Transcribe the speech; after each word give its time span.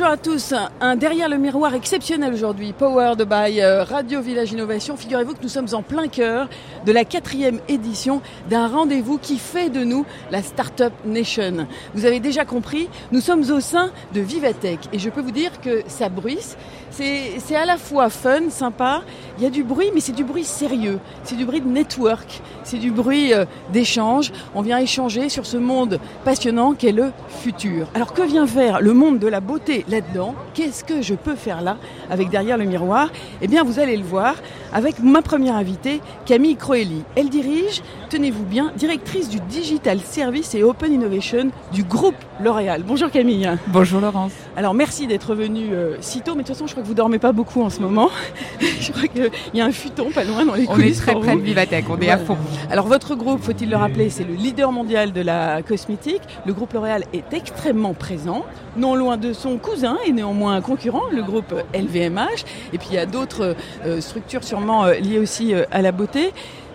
Bonjour 0.00 0.14
à 0.14 0.16
tous, 0.16 0.54
un 0.80 0.96
derrière 0.96 1.28
le 1.28 1.36
miroir 1.36 1.74
exceptionnel 1.74 2.32
aujourd'hui, 2.32 2.72
powered 2.72 3.20
by 3.20 3.60
euh, 3.60 3.84
Radio 3.84 4.22
Village 4.22 4.50
Innovation. 4.50 4.96
Figurez-vous 4.96 5.34
que 5.34 5.42
nous 5.42 5.50
sommes 5.50 5.66
en 5.74 5.82
plein 5.82 6.08
cœur 6.08 6.48
de 6.86 6.92
la 6.92 7.04
quatrième 7.04 7.60
édition 7.68 8.22
d'un 8.48 8.66
rendez-vous 8.66 9.18
qui 9.18 9.36
fait 9.36 9.68
de 9.68 9.84
nous 9.84 10.06
la 10.30 10.42
Startup 10.42 10.94
Nation. 11.04 11.66
Vous 11.92 12.06
avez 12.06 12.18
déjà 12.18 12.46
compris, 12.46 12.88
nous 13.12 13.20
sommes 13.20 13.42
au 13.50 13.60
sein 13.60 13.90
de 14.14 14.22
Vivatech 14.22 14.80
et 14.90 14.98
je 14.98 15.10
peux 15.10 15.20
vous 15.20 15.32
dire 15.32 15.60
que 15.60 15.82
ça 15.86 16.08
bruisse. 16.08 16.56
C'est 16.90 17.54
à 17.54 17.66
la 17.66 17.76
fois 17.76 18.08
fun, 18.08 18.48
sympa, 18.48 19.02
il 19.40 19.44
y 19.44 19.46
a 19.46 19.50
du 19.50 19.64
bruit, 19.64 19.90
mais 19.94 20.00
c'est 20.00 20.12
du 20.12 20.22
bruit 20.22 20.44
sérieux. 20.44 20.98
C'est 21.24 21.34
du 21.34 21.46
bruit 21.46 21.62
de 21.62 21.66
network, 21.66 22.42
c'est 22.62 22.76
du 22.76 22.90
bruit 22.90 23.32
euh, 23.32 23.46
d'échange. 23.72 24.32
On 24.54 24.60
vient 24.60 24.76
échanger 24.76 25.30
sur 25.30 25.46
ce 25.46 25.56
monde 25.56 25.98
passionnant 26.26 26.74
qu'est 26.74 26.92
le 26.92 27.10
futur. 27.26 27.86
Alors 27.94 28.12
que 28.12 28.20
vient 28.20 28.46
faire 28.46 28.82
le 28.82 28.92
monde 28.92 29.18
de 29.18 29.26
la 29.26 29.40
beauté 29.40 29.86
là-dedans? 29.88 30.34
Qu'est-ce 30.52 30.84
que 30.84 31.00
je 31.00 31.14
peux 31.14 31.36
faire 31.36 31.62
là 31.62 31.78
avec 32.10 32.28
derrière 32.28 32.58
le 32.58 32.66
miroir? 32.66 33.08
Eh 33.40 33.48
bien, 33.48 33.64
vous 33.64 33.78
allez 33.78 33.96
le 33.96 34.04
voir 34.04 34.34
avec 34.74 34.98
ma 35.00 35.22
première 35.22 35.56
invitée, 35.56 36.02
Camille 36.26 36.56
Croelli. 36.56 37.02
Elle 37.16 37.30
dirige, 37.30 37.82
tenez-vous 38.10 38.44
bien, 38.44 38.72
directrice 38.76 39.30
du 39.30 39.40
Digital 39.40 40.00
Service 40.00 40.54
et 40.54 40.62
Open 40.62 40.92
Innovation 40.92 41.50
du 41.72 41.82
groupe 41.82 42.14
L'Oréal. 42.40 42.82
Bonjour 42.86 43.10
Camille. 43.10 43.50
Bonjour 43.68 44.00
Laurence. 44.00 44.32
Alors 44.56 44.74
merci 44.74 45.06
d'être 45.06 45.34
venue 45.34 45.72
euh, 45.72 45.96
si 46.00 46.20
tôt, 46.20 46.32
mais 46.34 46.42
de 46.42 46.46
toute 46.46 46.56
façon 46.56 46.66
je 46.66 46.72
crois 46.72 46.82
que 46.82 46.88
vous 46.88 46.94
dormez 46.94 47.18
pas 47.18 47.32
beaucoup 47.32 47.62
en 47.62 47.70
ce 47.70 47.80
moment. 47.80 48.10
je 48.60 48.92
crois 48.92 49.08
qu'il 49.30 49.58
y 49.58 49.60
a 49.60 49.66
un 49.66 49.72
futon 49.72 50.10
pas 50.10 50.24
loin 50.24 50.44
dans 50.44 50.54
les 50.54 50.66
coulisses. 50.66 51.02
On 51.06 51.10
est 51.10 51.12
très 51.12 51.20
près 51.20 51.36
de 51.36 51.40
Vivatech, 51.40 51.84
on 51.88 52.00
est 52.00 52.10
à 52.10 52.18
fond. 52.18 52.36
Alors 52.70 52.86
votre 52.86 53.14
groupe, 53.14 53.42
faut-il 53.42 53.70
le 53.70 53.76
rappeler, 53.76 54.10
c'est 54.10 54.24
le 54.24 54.34
leader 54.34 54.72
mondial 54.72 55.12
de 55.12 55.20
la 55.20 55.62
cosmétique. 55.62 56.22
Le 56.46 56.52
groupe 56.52 56.72
L'Oréal 56.72 57.04
est 57.12 57.32
extrêmement 57.32 57.94
présent, 57.94 58.44
non 58.76 58.94
loin 58.94 59.16
de 59.16 59.32
son 59.32 59.58
cousin 59.58 59.98
et 60.06 60.12
néanmoins 60.12 60.54
un 60.54 60.60
concurrent, 60.60 61.04
le 61.12 61.22
groupe 61.22 61.54
LVMH. 61.74 62.44
Et 62.72 62.78
puis 62.78 62.88
il 62.90 62.94
y 62.94 62.98
a 62.98 63.06
d'autres 63.06 63.56
euh, 63.84 64.00
structures 64.00 64.44
sûrement 64.44 64.84
euh, 64.84 64.94
liées 64.94 65.18
aussi 65.18 65.52
à 65.70 65.82
la 65.82 65.92
beauté. 65.92 66.32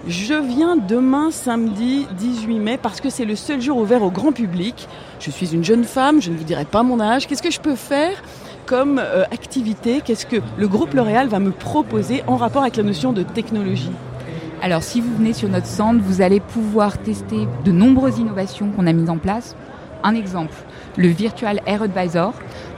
Je 0.07 0.35
viens 0.35 0.75
demain 0.75 1.31
samedi 1.31 2.05
18 2.19 2.59
mai 2.59 2.77
parce 2.77 3.01
que 3.01 3.09
c'est 3.09 3.25
le 3.25 3.35
seul 3.35 3.59
jour 3.59 3.77
ouvert 3.77 4.03
au 4.03 4.11
grand 4.11 4.31
public. 4.31 4.87
Je 5.19 5.31
suis 5.31 5.55
une 5.55 5.63
jeune 5.63 5.83
femme, 5.83 6.21
je 6.21 6.29
ne 6.29 6.37
vous 6.37 6.43
dirai 6.43 6.65
pas 6.65 6.83
mon 6.83 6.99
âge. 6.99 7.25
Qu'est-ce 7.25 7.41
que 7.41 7.49
je 7.49 7.59
peux 7.59 7.75
faire? 7.75 8.21
Comme 8.65 8.99
euh, 8.99 9.23
activité 9.25 10.01
Qu'est-ce 10.03 10.25
que 10.25 10.37
le 10.57 10.67
groupe 10.67 10.93
L'Oréal 10.93 11.27
va 11.27 11.39
me 11.39 11.51
proposer 11.51 12.23
en 12.27 12.35
rapport 12.35 12.63
avec 12.63 12.75
la 12.75 12.83
notion 12.83 13.13
de 13.13 13.23
technologie? 13.23 13.91
Alors 14.61 14.83
si 14.83 15.01
vous 15.01 15.15
venez 15.15 15.33
sur 15.33 15.49
notre 15.49 15.67
centre, 15.67 16.01
vous 16.01 16.21
allez 16.21 16.39
pouvoir 16.39 16.97
tester 16.97 17.47
de 17.63 17.71
nombreuses 17.71 18.17
innovations 18.17 18.71
qu'on 18.71 18.87
a 18.87 18.93
mises 18.93 19.09
en 19.09 19.17
place. 19.17 19.55
Un 20.03 20.15
exemple, 20.15 20.55
le 20.97 21.07
Virtual 21.07 21.61
Air 21.65 21.83
Advisor. 21.83 22.33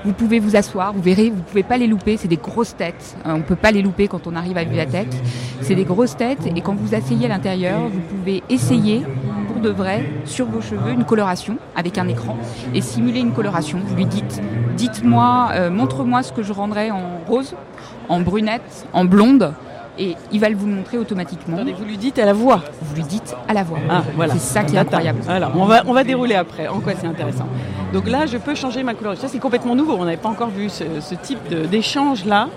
Vous 0.06 0.14
pouvez 0.14 0.40
vous 0.40 0.56
asseoir, 0.56 0.94
vous 0.94 1.02
verrez, 1.02 1.30
vous 1.30 1.38
ne 1.38 1.42
pouvez 1.42 1.64
pas 1.64 1.78
les 1.78 1.88
louper, 1.88 2.16
c'est 2.18 2.28
des 2.28 2.38
grosses 2.38 2.76
têtes. 2.76 3.18
Euh, 3.26 3.34
on 3.34 3.38
ne 3.40 3.44
peut 3.44 3.56
pas 3.56 3.72
les 3.72 3.82
louper 3.82 4.08
quand 4.08 4.28
on 4.28 4.36
arrive 4.36 4.58
à 4.58 4.66
tête. 4.86 5.16
C'est 5.62 5.76
des 5.76 5.84
grosses 5.84 6.16
têtes 6.16 6.48
et 6.56 6.62
quand 6.62 6.76
vous 6.76 6.96
asseyez 6.96 7.26
à 7.26 7.30
l'intérieur, 7.30 7.82
vous 7.90 8.00
pouvez 8.00 8.44
essayer 8.50 9.04
pour 9.58 9.64
de 9.64 9.70
vrai 9.70 10.06
sur 10.26 10.46
vos 10.46 10.62
cheveux 10.62 10.92
une 10.92 11.04
coloration 11.04 11.58
avec 11.76 11.98
un 11.98 12.08
écran 12.08 12.38
et 12.74 12.82
simuler 12.82 13.20
une 13.20 13.32
coloration. 13.32 13.80
Vous 13.84 13.96
lui 13.96 14.06
dites, 14.06 14.42
dites-moi, 14.76 15.50
euh, 15.54 15.70
montre-moi 15.70 16.24
ce 16.24 16.32
que 16.32 16.44
je 16.44 16.54
rendrais 16.54 16.92
en 16.92 17.20
rose, 17.28 17.56
en 18.10 18.20
brunette, 18.20 18.88
en 18.94 19.06
blonde 19.06 19.54
et 20.00 20.16
il 20.32 20.40
va 20.40 20.50
vous 20.50 20.68
le 20.68 20.74
montrer 20.74 21.00
automatiquement. 21.00 21.58
vous 21.58 21.86
lui 21.86 21.98
dites 21.98 22.20
à 22.20 22.26
la 22.26 22.34
voix. 22.34 22.62
Vous 22.84 22.96
lui 22.96 23.04
dites 23.04 23.36
à 23.48 23.54
la 23.54 23.64
voix. 23.64 23.80
Ah, 23.90 24.04
voilà. 24.16 24.34
C'est 24.34 24.40
ça 24.40 24.64
qui 24.64 24.76
est 24.76 24.80
incroyable. 24.80 25.22
Alors, 25.28 25.52
on 25.56 25.66
va, 25.66 25.82
on 25.88 25.94
va 25.94 26.04
dérouler 26.04 26.36
après. 26.36 26.68
En 26.68 26.80
quoi 26.80 26.94
c'est 27.00 27.08
intéressant? 27.08 27.48
Donc 27.94 28.08
là, 28.08 28.28
je 28.28 28.38
peux 28.38 28.54
changer 28.54 28.84
ma 28.84 28.94
couleur. 28.94 29.18
Ça, 29.18 29.28
c'est 29.28 29.40
complètement 29.40 29.74
nouveau. 29.74 29.96
On 29.98 30.06
n'avait 30.06 30.18
pas 30.18 30.30
encore 30.30 30.50
vu 30.50 30.70
ce, 30.70 31.16
type 31.16 31.40
d'échange 31.72 32.26
là. 32.26 32.48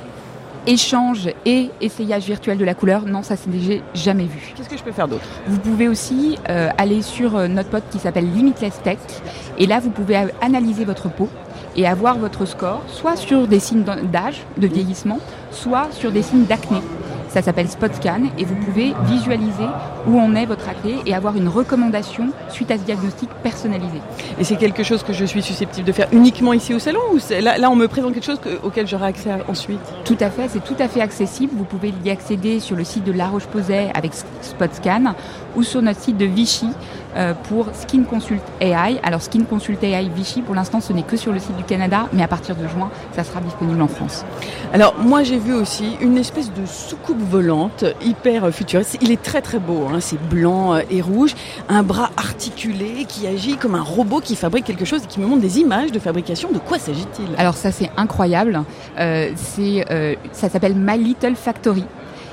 Échange 0.66 1.30
et 1.46 1.70
essayage 1.80 2.24
virtuel 2.26 2.58
de 2.58 2.64
la 2.64 2.74
couleur, 2.74 3.06
non, 3.06 3.22
ça 3.22 3.34
c'est 3.36 3.50
déjà 3.50 3.80
jamais 3.94 4.24
vu. 4.24 4.52
Qu'est-ce 4.54 4.68
que 4.68 4.76
je 4.76 4.82
peux 4.82 4.92
faire 4.92 5.08
d'autre? 5.08 5.24
Vous 5.46 5.58
pouvez 5.58 5.88
aussi 5.88 6.38
euh, 6.50 6.68
aller 6.76 7.00
sur 7.00 7.34
euh, 7.34 7.48
notre 7.48 7.70
pote 7.70 7.84
qui 7.90 7.98
s'appelle 7.98 8.30
Limitless 8.30 8.80
Tech, 8.82 8.98
et 9.58 9.66
là 9.66 9.80
vous 9.80 9.90
pouvez 9.90 10.28
analyser 10.42 10.84
votre 10.84 11.08
peau 11.08 11.28
et 11.76 11.86
avoir 11.86 12.18
votre 12.18 12.44
score, 12.44 12.82
soit 12.88 13.16
sur 13.16 13.46
des 13.46 13.58
signes 13.58 13.84
d'âge, 13.84 14.42
de 14.58 14.66
vieillissement, 14.66 15.18
soit 15.50 15.88
sur 15.92 16.12
des 16.12 16.22
signes 16.22 16.44
d'acné. 16.44 16.78
Ça 17.30 17.42
s'appelle 17.42 17.68
SpotScan 17.68 18.22
et 18.38 18.44
vous 18.44 18.56
pouvez 18.56 18.92
visualiser 19.04 19.68
où 20.08 20.18
en 20.18 20.34
est 20.34 20.46
votre 20.46 20.68
acné 20.68 20.96
et 21.06 21.14
avoir 21.14 21.36
une 21.36 21.46
recommandation 21.46 22.30
suite 22.48 22.72
à 22.72 22.76
ce 22.76 22.82
diagnostic 22.82 23.30
personnalisé. 23.44 24.00
Et 24.40 24.42
c'est 24.42 24.56
quelque 24.56 24.82
chose 24.82 25.04
que 25.04 25.12
je 25.12 25.24
suis 25.24 25.40
susceptible 25.40 25.86
de 25.86 25.92
faire 25.92 26.08
uniquement 26.10 26.52
ici 26.52 26.74
au 26.74 26.80
salon 26.80 26.98
ou 27.12 27.18
là, 27.40 27.56
là 27.56 27.70
on 27.70 27.76
me 27.76 27.86
présente 27.86 28.14
quelque 28.14 28.26
chose 28.26 28.40
auquel 28.64 28.88
j'aurai 28.88 29.06
accès 29.06 29.30
ensuite? 29.46 29.78
Tout 30.04 30.16
à 30.18 30.28
fait, 30.28 30.48
c'est 30.48 30.64
tout 30.64 30.74
à 30.80 30.88
fait 30.88 31.00
accessible. 31.00 31.52
Vous 31.56 31.64
pouvez 31.64 31.94
y 32.04 32.10
accéder 32.10 32.58
sur 32.58 32.74
le 32.74 32.82
site 32.82 33.04
de 33.04 33.12
La 33.12 33.28
Roche-Posay 33.28 33.92
avec 33.94 34.10
SpotScan 34.42 35.14
ou 35.54 35.62
sur 35.62 35.82
notre 35.82 36.00
site 36.00 36.16
de 36.16 36.24
Vichy 36.24 36.66
pour 37.44 37.68
Skin 37.74 38.02
Consult 38.04 38.42
AI. 38.60 39.00
Alors 39.02 39.22
Skin 39.22 39.44
Consult 39.44 39.82
AI 39.82 40.08
Vichy, 40.08 40.42
pour 40.42 40.54
l'instant, 40.54 40.80
ce 40.80 40.92
n'est 40.92 41.02
que 41.02 41.16
sur 41.16 41.32
le 41.32 41.38
site 41.38 41.56
du 41.56 41.64
Canada, 41.64 42.08
mais 42.12 42.22
à 42.22 42.28
partir 42.28 42.56
de 42.56 42.66
juin, 42.66 42.90
ça 43.12 43.24
sera 43.24 43.40
disponible 43.40 43.80
en 43.82 43.88
France. 43.88 44.24
Alors 44.72 44.94
moi, 44.98 45.22
j'ai 45.22 45.38
vu 45.38 45.52
aussi 45.52 45.96
une 46.00 46.16
espèce 46.16 46.52
de 46.52 46.66
soucoupe 46.66 47.20
volante 47.20 47.84
hyper 48.02 48.52
futuriste. 48.52 48.98
Il 49.00 49.10
est 49.10 49.22
très 49.22 49.42
très 49.42 49.58
beau, 49.58 49.86
hein. 49.92 49.98
c'est 50.00 50.20
blanc 50.28 50.74
euh, 50.74 50.80
et 50.90 51.00
rouge, 51.00 51.34
un 51.68 51.82
bras 51.82 52.10
articulé 52.16 53.04
qui 53.08 53.26
agit 53.26 53.56
comme 53.56 53.74
un 53.74 53.82
robot 53.82 54.20
qui 54.20 54.36
fabrique 54.36 54.64
quelque 54.64 54.84
chose 54.84 55.02
et 55.04 55.06
qui 55.06 55.20
me 55.20 55.26
montre 55.26 55.42
des 55.42 55.58
images 55.58 55.92
de 55.92 55.98
fabrication. 55.98 56.50
De 56.52 56.58
quoi 56.58 56.78
s'agit-il? 56.78 57.28
Alors 57.38 57.54
ça, 57.54 57.72
c'est 57.72 57.90
incroyable. 57.96 58.62
Euh, 58.98 59.30
c'est, 59.36 59.84
ça 60.32 60.48
s'appelle 60.48 60.74
My 60.76 60.98
Little 60.98 61.34
Factory. 61.34 61.84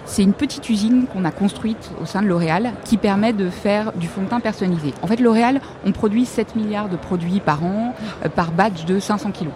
C'est 0.08 0.24
une 0.24 0.34
petite 0.34 0.70
usine 0.70 1.06
qu'on 1.06 1.26
a 1.26 1.32
construite 1.32 1.92
au 2.02 2.06
sein 2.06 2.22
de 2.22 2.28
L'Oréal 2.28 2.72
qui 2.86 2.96
permet 2.96 3.34
de 3.34 3.50
faire 3.50 3.92
du 3.92 4.08
fond 4.08 4.24
de 4.24 4.28
teint 4.28 4.40
personnalisé. 4.40 4.94
En 5.02 5.08
fait, 5.08 5.20
L'Oréal, 5.20 5.60
on 5.86 5.92
produit 5.92 6.26
7 6.26 6.56
milliards 6.56 6.88
de 6.88 6.96
produits 6.96 7.42
par 7.42 7.64
an, 7.64 7.94
euh, 8.26 8.30
par 8.30 8.52
batch 8.52 8.86
de 8.86 9.00
500 9.00 9.32
kilos. 9.32 9.54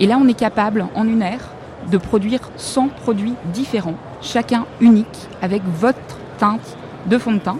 Et 0.00 0.06
là, 0.06 0.18
on 0.20 0.26
est 0.26 0.34
capable, 0.34 0.86
en 0.96 1.06
une 1.06 1.22
heure, 1.22 1.54
de 1.90 1.98
produire 1.98 2.40
100 2.56 2.88
produits 2.88 3.34
différents, 3.54 3.94
chacun 4.20 4.66
unique, 4.80 5.28
avec 5.40 5.62
votre 5.64 5.98
teinte 6.36 6.76
de 7.06 7.16
fond 7.16 7.32
de 7.32 7.38
teint 7.38 7.58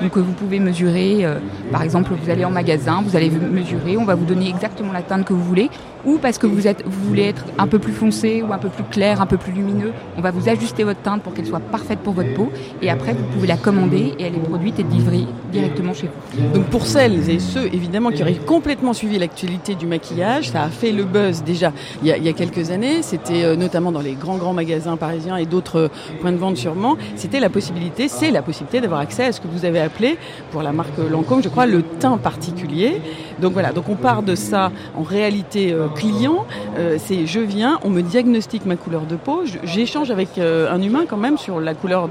donc 0.00 0.16
vous 0.18 0.32
pouvez 0.32 0.58
mesurer, 0.58 1.24
euh, 1.24 1.38
par 1.70 1.82
exemple, 1.82 2.12
vous 2.20 2.28
allez 2.28 2.44
en 2.44 2.50
magasin, 2.50 3.00
vous 3.06 3.16
allez 3.16 3.30
mesurer, 3.30 3.96
on 3.96 4.04
va 4.04 4.16
vous 4.16 4.24
donner 4.24 4.48
exactement 4.48 4.92
la 4.92 5.02
teinte 5.02 5.24
que 5.24 5.32
vous 5.32 5.44
voulez, 5.44 5.70
ou 6.06 6.18
parce 6.18 6.38
que 6.38 6.46
vous, 6.46 6.66
êtes, 6.66 6.84
vous 6.84 7.08
voulez 7.08 7.24
être 7.24 7.44
un 7.58 7.66
peu 7.66 7.78
plus 7.78 7.92
foncé 7.92 8.42
ou 8.42 8.52
un 8.52 8.58
peu 8.58 8.68
plus 8.68 8.84
clair, 8.84 9.20
un 9.20 9.26
peu 9.26 9.36
plus 9.36 9.52
lumineux, 9.52 9.92
on 10.16 10.20
va 10.20 10.30
vous 10.30 10.48
ajuster 10.48 10.84
votre 10.84 11.00
teinte 11.00 11.22
pour 11.22 11.34
qu'elle 11.34 11.46
soit 11.46 11.60
parfaite 11.60 12.00
pour 12.00 12.14
votre 12.14 12.34
peau, 12.34 12.50
et 12.82 12.90
après 12.90 13.12
vous 13.12 13.24
pouvez 13.32 13.46
la 13.46 13.56
commander 13.56 14.14
et 14.18 14.24
elle 14.24 14.34
est 14.34 14.38
produite 14.38 14.78
et 14.78 14.82
livrée 14.82 15.26
directement 15.52 15.94
chez 15.94 16.08
vous. 16.08 16.52
Donc 16.54 16.64
pour 16.66 16.86
celles 16.86 17.30
et 17.30 17.38
ceux 17.38 17.66
évidemment 17.66 18.10
qui 18.10 18.22
auraient 18.22 18.34
complètement 18.34 18.92
suivi 18.92 19.18
l'actualité 19.18 19.74
du 19.74 19.86
maquillage, 19.86 20.50
ça 20.50 20.62
a 20.62 20.68
fait 20.68 20.92
le 20.92 21.04
buzz 21.04 21.42
déjà 21.42 21.72
il 22.02 22.08
y 22.08 22.12
a, 22.12 22.16
il 22.16 22.24
y 22.24 22.28
a 22.28 22.32
quelques 22.32 22.70
années, 22.70 23.02
c'était 23.02 23.44
euh, 23.44 23.56
notamment 23.56 23.92
dans 23.92 24.00
les 24.00 24.14
grands 24.14 24.36
grands 24.36 24.52
magasins 24.52 24.96
parisiens 24.96 25.36
et 25.36 25.46
d'autres 25.46 25.76
euh, 25.76 25.88
points 26.20 26.32
de 26.32 26.36
vente 26.36 26.56
sûrement, 26.56 26.96
c'était 27.16 27.40
la 27.40 27.50
possibilité, 27.50 28.08
c'est 28.08 28.30
la 28.30 28.42
possibilité 28.42 28.80
d'avoir 28.80 29.00
accès 29.00 29.24
à 29.24 29.32
ce 29.32 29.40
que 29.40 29.48
vous 29.48 29.64
avez 29.64 29.80
appelé 29.80 30.18
pour 30.50 30.62
la 30.62 30.72
marque 30.72 30.98
Lancôme, 31.10 31.42
je 31.42 31.48
crois, 31.48 31.66
le 31.66 31.82
teint 31.82 32.18
particulier. 32.18 33.00
Donc 33.40 33.52
voilà, 33.52 33.72
donc 33.72 33.88
on 33.88 33.96
part 33.96 34.22
de 34.22 34.34
ça 34.34 34.70
en 34.96 35.02
réalité 35.02 35.72
euh, 35.72 35.88
client. 35.88 36.46
Euh, 36.78 36.96
c'est 36.98 37.26
je 37.26 37.40
viens, 37.40 37.78
on 37.84 37.90
me 37.90 38.02
diagnostique 38.02 38.66
ma 38.66 38.76
couleur 38.76 39.02
de 39.02 39.16
peau, 39.16 39.42
j'échange 39.62 40.10
avec 40.10 40.38
euh, 40.38 40.72
un 40.72 40.80
humain 40.82 41.04
quand 41.08 41.16
même 41.16 41.38
sur 41.38 41.60
la 41.60 41.74
couleur 41.74 42.08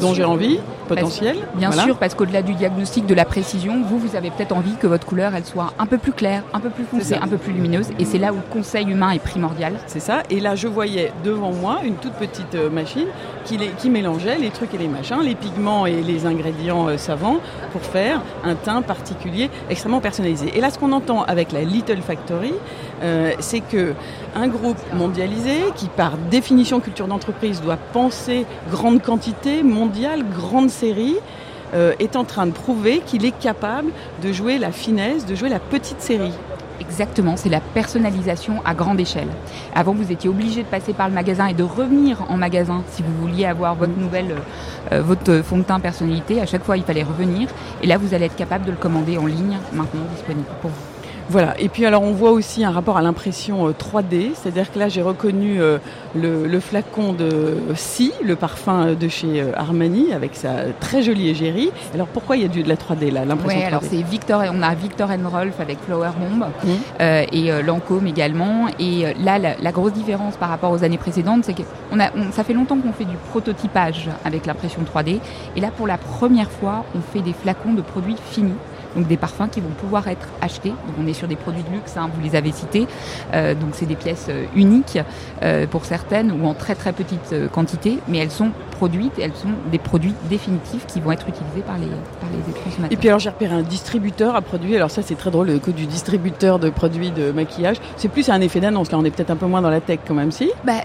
dont 0.00 0.14
j'ai 0.14 0.24
envie, 0.24 0.58
potentielle. 0.86 1.36
bien 1.54 1.72
sûr, 1.72 1.96
parce 1.96 2.14
qu'au-delà 2.14 2.42
du 2.42 2.54
diagnostic, 2.54 3.06
de 3.06 3.14
la 3.14 3.24
précision, 3.24 3.82
vous, 3.82 3.98
vous 3.98 4.16
avez 4.16 4.30
peut-être 4.30 4.52
envie 4.52 4.74
que 4.76 4.86
votre 4.86 5.06
couleur, 5.06 5.34
elle 5.34 5.44
soit 5.44 5.72
un 5.78 5.86
peu 5.86 5.98
plus 5.98 6.12
claire, 6.12 6.42
un 6.52 6.60
peu 6.60 6.70
plus 6.70 6.84
foncée, 6.84 7.14
un 7.20 7.28
peu 7.28 7.38
plus 7.38 7.52
lumineuse. 7.52 7.88
Et 7.98 8.04
c'est 8.04 8.18
là 8.18 8.32
où 8.32 8.36
le 8.36 8.52
conseil 8.52 8.88
humain 8.88 9.10
est 9.10 9.18
primordial. 9.18 9.74
C'est 9.86 10.00
ça. 10.00 10.22
Et 10.30 10.40
là, 10.40 10.54
je 10.54 10.68
voyais 10.68 11.12
devant 11.24 11.52
moi 11.52 11.80
une 11.84 11.94
toute 11.94 12.14
petite 12.14 12.54
machine 12.70 13.06
qui, 13.44 13.58
qui 13.78 13.90
mélangeait 13.90 14.38
les 14.38 14.50
trucs 14.50 14.74
et 14.74 14.78
les 14.78 14.88
machins, 14.88 15.20
les 15.22 15.34
pigments 15.34 15.86
et 15.86 16.02
les 16.02 16.26
ingrédients 16.26 16.96
savants 16.98 17.38
pour 17.72 17.82
faire 17.82 18.20
un 18.44 18.54
teint 18.54 18.82
particulier 18.82 19.50
extrêmement 19.70 20.00
personnalisé. 20.00 20.52
Et 20.58 20.60
là, 20.60 20.72
ce 20.72 20.78
qu'on 20.80 20.90
entend 20.90 21.22
avec 21.22 21.52
la 21.52 21.62
Little 21.62 22.02
Factory, 22.02 22.52
euh, 23.04 23.30
c'est 23.38 23.60
que 23.60 23.94
un 24.34 24.48
groupe 24.48 24.76
mondialisé 24.92 25.52
qui, 25.76 25.86
par 25.86 26.16
définition 26.16 26.80
culture 26.80 27.06
d'entreprise, 27.06 27.62
doit 27.62 27.76
penser 27.76 28.44
grande 28.68 29.00
quantité, 29.00 29.62
mondiale, 29.62 30.24
grande 30.28 30.68
série, 30.68 31.14
euh, 31.74 31.92
est 32.00 32.16
en 32.16 32.24
train 32.24 32.46
de 32.46 32.50
prouver 32.50 33.02
qu'il 33.06 33.24
est 33.24 33.38
capable 33.38 33.92
de 34.20 34.32
jouer 34.32 34.58
la 34.58 34.72
finesse, 34.72 35.26
de 35.26 35.36
jouer 35.36 35.48
la 35.48 35.60
petite 35.60 36.00
série. 36.00 36.32
Exactement, 36.80 37.36
c'est 37.36 37.48
la 37.48 37.60
personnalisation 37.60 38.62
à 38.64 38.74
grande 38.74 39.00
échelle. 39.00 39.28
Avant, 39.74 39.94
vous 39.94 40.12
étiez 40.12 40.30
obligé 40.30 40.62
de 40.62 40.68
passer 40.68 40.92
par 40.92 41.08
le 41.08 41.14
magasin 41.14 41.46
et 41.46 41.54
de 41.54 41.64
revenir 41.64 42.24
en 42.30 42.36
magasin 42.36 42.84
si 42.90 43.02
vous 43.02 43.12
vouliez 43.20 43.46
avoir 43.46 43.74
votre 43.74 43.96
nouvelle, 43.98 44.36
euh, 44.92 45.02
votre 45.02 45.42
fond 45.42 45.58
de 45.58 45.62
teint 45.62 45.80
personnalité. 45.80 46.40
À 46.40 46.46
chaque 46.46 46.64
fois, 46.64 46.76
il 46.76 46.84
fallait 46.84 47.02
revenir. 47.02 47.48
Et 47.82 47.86
là, 47.86 47.98
vous 47.98 48.14
allez 48.14 48.26
être 48.26 48.36
capable 48.36 48.64
de 48.64 48.70
le 48.70 48.76
commander 48.76 49.18
en 49.18 49.26
ligne, 49.26 49.58
maintenant 49.72 50.02
disponible 50.14 50.48
pour 50.60 50.70
vous. 50.70 50.87
Voilà, 51.30 51.60
et 51.60 51.68
puis 51.68 51.84
alors 51.84 52.02
on 52.02 52.12
voit 52.12 52.30
aussi 52.30 52.64
un 52.64 52.70
rapport 52.70 52.96
à 52.96 53.02
l'impression 53.02 53.70
3D, 53.70 54.14
euh, 54.14 54.28
c'est-à-dire 54.34 54.72
que 54.72 54.78
là 54.78 54.88
j'ai 54.88 55.02
reconnu 55.02 55.60
euh, 55.60 55.76
le, 56.14 56.58
flacon 56.58 57.12
de 57.12 57.58
Si, 57.74 58.12
le 58.24 58.34
parfum 58.34 58.94
de 58.94 59.08
chez 59.08 59.42
euh, 59.42 59.52
Armani, 59.54 60.14
avec 60.14 60.34
sa 60.34 60.72
très 60.80 61.02
jolie 61.02 61.28
égérie. 61.28 61.70
Alors 61.92 62.06
pourquoi 62.06 62.36
il 62.36 62.42
y 62.42 62.44
a 62.46 62.48
du, 62.48 62.62
de 62.62 62.68
la 62.68 62.76
3D 62.76 63.12
là, 63.12 63.26
l'impression 63.26 63.60
Oui, 63.60 63.66
alors 63.66 63.82
c'est 63.82 64.00
Victor, 64.02 64.42
on 64.54 64.62
a 64.62 64.74
Victor 64.74 65.10
Rolf 65.30 65.60
avec 65.60 65.78
Flower 65.84 66.10
Bomb 66.18 66.46
mmh. 66.64 67.04
et 67.32 67.62
Lancôme 67.62 68.06
également. 68.06 68.68
Et 68.78 69.04
là, 69.22 69.38
la, 69.38 69.72
grosse 69.72 69.92
différence 69.92 70.36
par 70.36 70.48
rapport 70.48 70.72
aux 70.72 70.82
années 70.82 70.98
précédentes, 70.98 71.44
c'est 71.44 71.52
que 71.52 71.62
on 71.92 72.00
a, 72.00 72.10
ça 72.32 72.42
fait 72.42 72.54
longtemps 72.54 72.78
qu'on 72.78 72.92
fait 72.92 73.04
du 73.04 73.16
prototypage 73.30 74.08
avec 74.24 74.46
l'impression 74.46 74.80
3D, 74.82 75.20
et 75.56 75.60
là 75.60 75.70
pour 75.76 75.86
la 75.86 75.98
première 75.98 76.50
fois, 76.50 76.84
on 76.94 77.00
fait 77.00 77.20
des 77.20 77.34
flacons 77.34 77.74
de 77.74 77.82
produits 77.82 78.16
finis 78.30 78.54
donc 78.98 79.06
des 79.06 79.16
parfums 79.16 79.48
qui 79.50 79.60
vont 79.60 79.70
pouvoir 79.70 80.08
être 80.08 80.28
achetés. 80.40 80.70
Donc 80.70 80.96
on 81.00 81.06
est 81.06 81.12
sur 81.12 81.28
des 81.28 81.36
produits 81.36 81.62
de 81.62 81.70
luxe, 81.70 81.96
hein, 81.96 82.10
vous 82.12 82.20
les 82.20 82.34
avez 82.34 82.52
cités. 82.52 82.86
Euh, 83.32 83.54
donc 83.54 83.70
c'est 83.72 83.86
des 83.86 83.96
pièces 83.96 84.26
euh, 84.28 84.44
uniques 84.56 84.98
euh, 85.42 85.66
pour 85.66 85.84
certaines 85.84 86.32
ou 86.32 86.46
en 86.46 86.54
très 86.54 86.74
très 86.74 86.92
petite 86.92 87.34
quantité, 87.52 87.98
mais 88.08 88.18
elles 88.18 88.30
sont 88.30 88.50
produites, 88.72 89.12
elles 89.20 89.34
sont 89.34 89.48
des 89.70 89.78
produits 89.78 90.14
définitifs 90.28 90.86
qui 90.86 91.00
vont 91.00 91.12
être 91.12 91.28
utilisés 91.28 91.62
par 91.66 91.78
les, 91.78 91.86
par 91.86 92.28
les 92.32 92.52
consommateurs. 92.52 92.92
Et 92.92 92.96
puis 92.96 93.08
alors 93.08 93.20
j'ai 93.20 93.30
repéré 93.30 93.54
un 93.54 93.62
distributeur 93.62 94.34
à 94.34 94.42
produits, 94.42 94.74
alors 94.74 94.90
ça 94.90 95.02
c'est 95.02 95.16
très 95.16 95.30
drôle 95.30 95.48
le 95.48 95.58
coup 95.58 95.72
du 95.72 95.86
distributeur 95.86 96.58
de 96.58 96.70
produits 96.70 97.10
de 97.10 97.30
maquillage. 97.30 97.76
C'est 97.96 98.08
plus 98.08 98.28
un 98.28 98.40
effet 98.40 98.60
d'annonce 98.60 98.88
car 98.88 98.98
on 98.98 99.04
est 99.04 99.10
peut-être 99.10 99.30
un 99.30 99.36
peu 99.36 99.46
moins 99.46 99.62
dans 99.62 99.70
la 99.70 99.80
tech 99.80 100.00
quand 100.06 100.14
même 100.14 100.32
si? 100.32 100.50
Bah, 100.64 100.82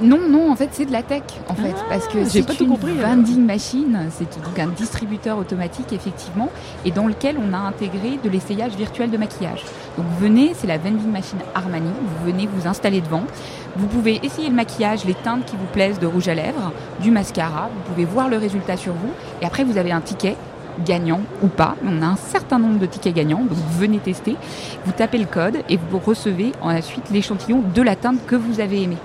non, 0.00 0.28
non, 0.28 0.50
en 0.50 0.56
fait, 0.56 0.70
c'est 0.72 0.84
de 0.84 0.92
la 0.92 1.02
tech, 1.02 1.22
en 1.48 1.54
fait, 1.54 1.74
ah, 1.76 1.84
parce 1.88 2.08
que 2.08 2.24
c'est 2.24 2.60
une 2.60 2.68
compris, 2.68 2.92
vending 2.92 3.44
machine, 3.44 4.08
c'est 4.10 4.38
donc 4.42 4.58
un 4.58 4.68
distributeur 4.68 5.38
automatique, 5.38 5.92
effectivement, 5.92 6.50
et 6.84 6.90
dans 6.90 7.06
lequel 7.06 7.36
on 7.38 7.52
a 7.52 7.58
intégré 7.58 8.18
de 8.22 8.28
l'essayage 8.28 8.76
virtuel 8.76 9.10
de 9.10 9.16
maquillage. 9.16 9.64
Donc, 9.96 10.06
vous 10.06 10.18
venez, 10.18 10.52
c'est 10.54 10.66
la 10.66 10.78
vending 10.78 11.10
machine 11.10 11.38
Armani, 11.54 11.90
vous 12.02 12.30
venez 12.30 12.48
vous 12.52 12.68
installer 12.68 13.00
devant, 13.00 13.24
vous 13.76 13.86
pouvez 13.86 14.20
essayer 14.22 14.48
le 14.48 14.54
maquillage, 14.54 15.04
les 15.04 15.14
teintes 15.14 15.44
qui 15.44 15.56
vous 15.56 15.66
plaisent 15.72 15.98
de 15.98 16.06
rouge 16.06 16.28
à 16.28 16.34
lèvres, 16.34 16.72
du 17.00 17.10
mascara, 17.10 17.68
vous 17.74 17.92
pouvez 17.92 18.04
voir 18.04 18.28
le 18.28 18.36
résultat 18.36 18.76
sur 18.76 18.92
vous, 18.92 19.10
et 19.42 19.46
après, 19.46 19.64
vous 19.64 19.78
avez 19.78 19.92
un 19.92 20.00
ticket 20.00 20.36
gagnant 20.84 21.20
ou 21.42 21.48
pas. 21.48 21.74
On 21.84 22.02
a 22.02 22.06
un 22.06 22.16
certain 22.16 22.58
nombre 22.58 22.78
de 22.78 22.86
tickets 22.86 23.14
gagnants, 23.14 23.44
donc 23.44 23.58
venez 23.78 23.98
tester. 23.98 24.36
Vous 24.84 24.92
tapez 24.92 25.18
le 25.18 25.26
code 25.26 25.58
et 25.68 25.76
vous 25.90 25.98
recevez 25.98 26.52
ensuite 26.62 27.10
l'échantillon 27.10 27.62
de 27.74 27.82
la 27.82 27.96
teinte 27.96 28.24
que 28.26 28.36
vous 28.36 28.60
avez 28.60 28.82
aimée. 28.82 28.96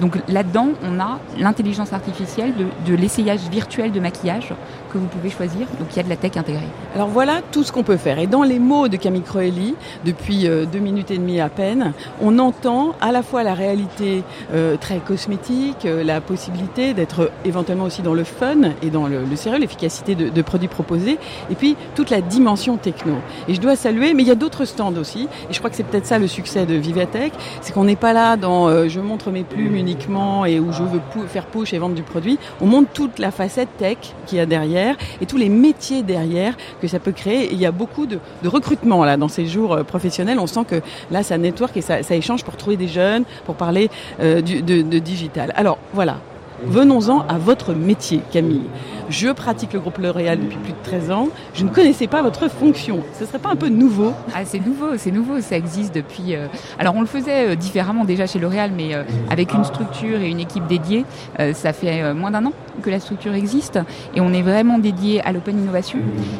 Donc 0.00 0.18
là-dedans, 0.28 0.68
on 0.82 1.00
a 1.00 1.18
l'intelligence 1.38 1.92
artificielle 1.92 2.52
de, 2.86 2.94
l'essayage 2.94 3.40
virtuel 3.50 3.92
de 3.92 4.00
maquillage 4.00 4.52
que 4.92 4.98
vous 4.98 5.06
pouvez 5.06 5.30
choisir. 5.30 5.66
Donc 5.78 5.88
il 5.92 5.96
y 5.96 6.00
a 6.00 6.02
de 6.02 6.08
la 6.08 6.16
tech 6.16 6.36
intégrée. 6.36 6.68
Alors 6.94 7.08
voilà 7.08 7.40
tout 7.52 7.62
ce 7.62 7.72
qu'on 7.72 7.82
peut 7.82 7.96
faire. 7.96 8.18
Et 8.18 8.26
dans 8.26 8.42
les 8.42 8.58
mots 8.58 8.88
de 8.88 8.96
Camille 8.96 9.22
Croelli, 9.22 9.74
depuis 10.04 10.46
euh, 10.46 10.64
deux 10.64 10.78
minutes 10.78 11.10
et 11.10 11.18
demie 11.18 11.40
à 11.40 11.48
peine, 11.48 11.92
on 12.20 12.38
entend 12.38 12.94
à 13.00 13.12
la 13.12 13.22
fois 13.22 13.42
la 13.42 13.54
réalité 13.54 14.22
euh, 14.52 14.76
très 14.76 14.98
cosmétique, 14.98 15.84
euh, 15.84 16.02
la 16.02 16.20
possibilité 16.20 16.94
d'être 16.94 17.30
éventuellement 17.44 17.84
aussi 17.84 18.02
dans 18.02 18.14
le 18.14 18.24
fun 18.24 18.72
et 18.82 18.90
dans 18.90 19.06
le, 19.06 19.24
sérieux, 19.36 19.58
l'efficacité 19.58 20.14
de, 20.14 20.42
produits 20.42 20.68
proposés, 20.68 21.18
et 21.50 21.54
puis 21.54 21.76
toute 21.94 22.10
la 22.10 22.20
dimension 22.20 22.76
techno. 22.76 23.16
Et 23.48 23.54
je 23.54 23.60
dois 23.60 23.76
saluer, 23.76 24.14
mais 24.14 24.22
il 24.22 24.28
y 24.28 24.32
a 24.32 24.36
d'autres 24.36 24.64
stands 24.64 24.94
aussi, 24.96 25.28
et 25.50 25.52
je 25.52 25.58
crois 25.58 25.68
que 25.70 25.76
c'est 25.76 25.84
peut-être 25.84 26.06
ça 26.06 26.18
le 26.18 26.26
succès 26.26 26.64
de 26.64 26.74
Vivatech, 26.74 27.32
c'est 27.60 27.72
qu'on 27.72 27.84
n'est 27.84 27.96
pas 27.96 28.12
là 28.12 28.36
dans 28.36 28.88
je 28.88 29.00
montre 29.00 29.30
mes 29.30 29.44
uniquement 29.76 30.44
et 30.44 30.60
où 30.60 30.72
je 30.72 30.82
veux 30.82 31.00
faire 31.26 31.46
push 31.46 31.72
et 31.72 31.78
vendre 31.78 31.94
du 31.94 32.02
produit. 32.02 32.38
On 32.60 32.66
montre 32.66 32.90
toute 32.92 33.18
la 33.18 33.30
facette 33.30 33.68
tech 33.78 33.98
qu'il 34.26 34.38
y 34.38 34.40
a 34.40 34.46
derrière 34.46 34.96
et 35.20 35.26
tous 35.26 35.36
les 35.36 35.48
métiers 35.48 36.02
derrière 36.02 36.56
que 36.80 36.88
ça 36.88 36.98
peut 36.98 37.12
créer. 37.12 37.52
il 37.52 37.58
y 37.58 37.66
a 37.66 37.72
beaucoup 37.72 38.06
de, 38.06 38.18
recrutement 38.44 39.04
là 39.04 39.16
dans 39.16 39.28
ces 39.28 39.46
jours 39.46 39.72
euh, 39.74 39.82
professionnels. 39.82 40.38
On 40.38 40.46
sent 40.46 40.64
que 40.66 40.80
là, 41.10 41.22
ça 41.22 41.38
network 41.38 41.76
et 41.76 41.82
ça, 41.82 42.00
échange 42.10 42.44
pour 42.44 42.56
trouver 42.56 42.76
des 42.76 42.88
jeunes, 42.88 43.24
pour 43.44 43.54
parler 43.54 43.90
euh, 44.20 44.40
de 44.40 44.98
digital. 44.98 45.52
Alors 45.56 45.78
voilà, 45.92 46.18
Venons-en 46.64 47.20
à 47.28 47.38
votre 47.38 47.72
métier, 47.72 48.20
Camille. 48.32 48.66
Je 49.10 49.30
pratique 49.30 49.72
le 49.72 49.80
groupe 49.80 49.98
L'Oréal 49.98 50.38
depuis 50.38 50.58
plus 50.58 50.72
de 50.72 50.78
13 50.82 51.10
ans. 51.12 51.28
Je 51.54 51.64
ne 51.64 51.70
connaissais 51.70 52.06
pas 52.06 52.20
votre 52.20 52.50
fonction. 52.50 53.00
Ce 53.18 53.24
serait 53.24 53.38
pas 53.38 53.48
un 53.48 53.56
peu 53.56 53.68
nouveau? 53.68 54.12
Ah, 54.34 54.40
c'est 54.44 54.64
nouveau, 54.64 54.98
c'est 54.98 55.10
nouveau. 55.10 55.40
Ça 55.40 55.56
existe 55.56 55.94
depuis. 55.94 56.34
Euh, 56.34 56.46
alors, 56.78 56.94
on 56.94 57.00
le 57.00 57.06
faisait 57.06 57.48
euh, 57.48 57.54
différemment 57.54 58.04
déjà 58.04 58.26
chez 58.26 58.38
L'Oréal, 58.38 58.70
mais 58.76 58.94
euh, 58.94 59.04
avec 59.30 59.54
une 59.54 59.64
structure 59.64 60.20
et 60.20 60.28
une 60.28 60.40
équipe 60.40 60.66
dédiée. 60.66 61.06
ça 61.54 61.72
fait 61.72 62.12
moins 62.12 62.30
d'un 62.30 62.44
an 62.46 62.52
que 62.82 62.90
la 62.90 63.00
structure 63.00 63.34
existe 63.34 63.78
et 64.14 64.20
on 64.20 64.32
est 64.32 64.42
vraiment 64.42 64.78
dédié 64.78 65.20
à 65.22 65.32
l'open 65.32 65.58
innovation 65.58 65.98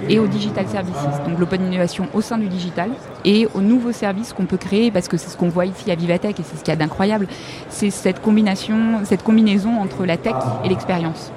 et 0.08 0.18
au 0.18 0.26
digital 0.26 0.66
services. 0.68 0.94
Donc, 1.26 1.38
l'open 1.38 1.64
innovation 1.66 2.06
au 2.12 2.20
sein 2.20 2.36
du 2.38 2.48
digital 2.48 2.90
et 3.24 3.48
aux 3.54 3.60
nouveaux 3.60 3.92
services 3.92 4.32
qu'on 4.32 4.44
peut 4.44 4.56
créer 4.56 4.90
parce 4.90 5.08
que 5.08 5.16
c'est 5.16 5.30
ce 5.30 5.36
qu'on 5.36 5.48
voit 5.48 5.66
ici 5.66 5.90
à 5.90 5.94
Vivatech 5.94 6.38
et 6.38 6.42
c'est 6.42 6.56
ce 6.56 6.60
qu'il 6.60 6.72
y 6.72 6.76
a 6.76 6.76
d'incroyable. 6.76 7.28
C'est 7.70 7.90
cette 7.90 8.20
combination, 8.20 9.00
cette 9.04 9.22
combinaison 9.22 9.80
entre 9.80 10.04
la 10.04 10.16
tech 10.16 10.34
et 10.64 10.68
l'expérience 10.68 11.32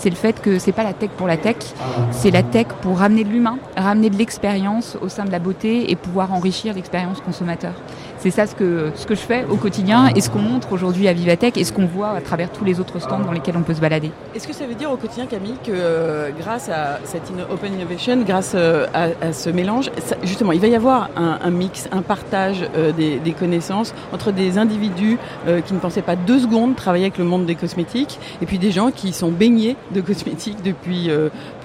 c'est 0.00 0.08
le 0.08 0.16
fait 0.16 0.40
que 0.40 0.58
c'est 0.58 0.72
pas 0.72 0.82
la 0.82 0.94
tech 0.94 1.10
pour 1.10 1.26
la 1.26 1.36
tech, 1.36 1.56
c'est 2.10 2.30
la 2.30 2.42
tech 2.42 2.68
pour 2.80 2.98
ramener 2.98 3.22
de 3.22 3.28
l'humain, 3.28 3.58
ramener 3.76 4.08
de 4.08 4.16
l'expérience 4.16 4.96
au 5.02 5.10
sein 5.10 5.26
de 5.26 5.30
la 5.30 5.38
beauté 5.38 5.90
et 5.90 5.96
pouvoir 5.96 6.32
enrichir 6.32 6.72
l'expérience 6.72 7.20
consommateur. 7.20 7.74
C'est 8.20 8.30
ça 8.30 8.46
ce 8.46 8.54
que, 8.54 8.90
ce 8.96 9.06
que 9.06 9.14
je 9.14 9.20
fais 9.20 9.46
au 9.50 9.56
quotidien 9.56 10.08
et 10.14 10.20
ce 10.20 10.28
qu'on 10.28 10.42
montre 10.42 10.72
aujourd'hui 10.72 11.08
à 11.08 11.14
Vivatech 11.14 11.56
et 11.56 11.64
ce 11.64 11.72
qu'on 11.72 11.86
voit 11.86 12.10
à 12.10 12.20
travers 12.20 12.50
tous 12.50 12.66
les 12.66 12.78
autres 12.78 12.98
stands 12.98 13.20
dans 13.20 13.32
lesquels 13.32 13.56
on 13.56 13.62
peut 13.62 13.72
se 13.72 13.80
balader. 13.80 14.10
Est-ce 14.34 14.46
que 14.46 14.52
ça 14.52 14.66
veut 14.66 14.74
dire 14.74 14.92
au 14.92 14.98
quotidien, 14.98 15.24
Camille, 15.24 15.56
que 15.64 15.72
euh, 15.72 16.28
grâce 16.38 16.68
à 16.68 16.98
cette 17.04 17.32
open 17.50 17.72
innovation, 17.72 18.18
grâce 18.18 18.52
euh, 18.54 18.86
à, 18.92 19.32
ce 19.32 19.48
mélange, 19.48 19.90
justement, 20.22 20.52
il 20.52 20.60
va 20.60 20.66
y 20.66 20.74
avoir 20.74 21.08
un, 21.16 21.50
mix, 21.50 21.88
un 21.92 22.02
partage 22.02 22.68
euh, 22.76 22.92
des, 22.92 23.32
connaissances 23.32 23.94
entre 24.12 24.32
des 24.32 24.58
individus 24.58 25.16
qui 25.64 25.72
ne 25.72 25.78
pensaient 25.78 26.02
pas 26.02 26.16
deux 26.16 26.40
secondes 26.40 26.74
travailler 26.76 27.04
avec 27.04 27.16
le 27.16 27.24
monde 27.24 27.46
des 27.46 27.54
cosmétiques 27.54 28.18
et 28.42 28.46
puis 28.46 28.58
des 28.58 28.70
gens 28.70 28.90
qui 28.90 29.12
sont 29.12 29.30
baignés 29.30 29.76
de 29.92 30.00
cosmétiques 30.00 30.62
depuis 30.62 31.08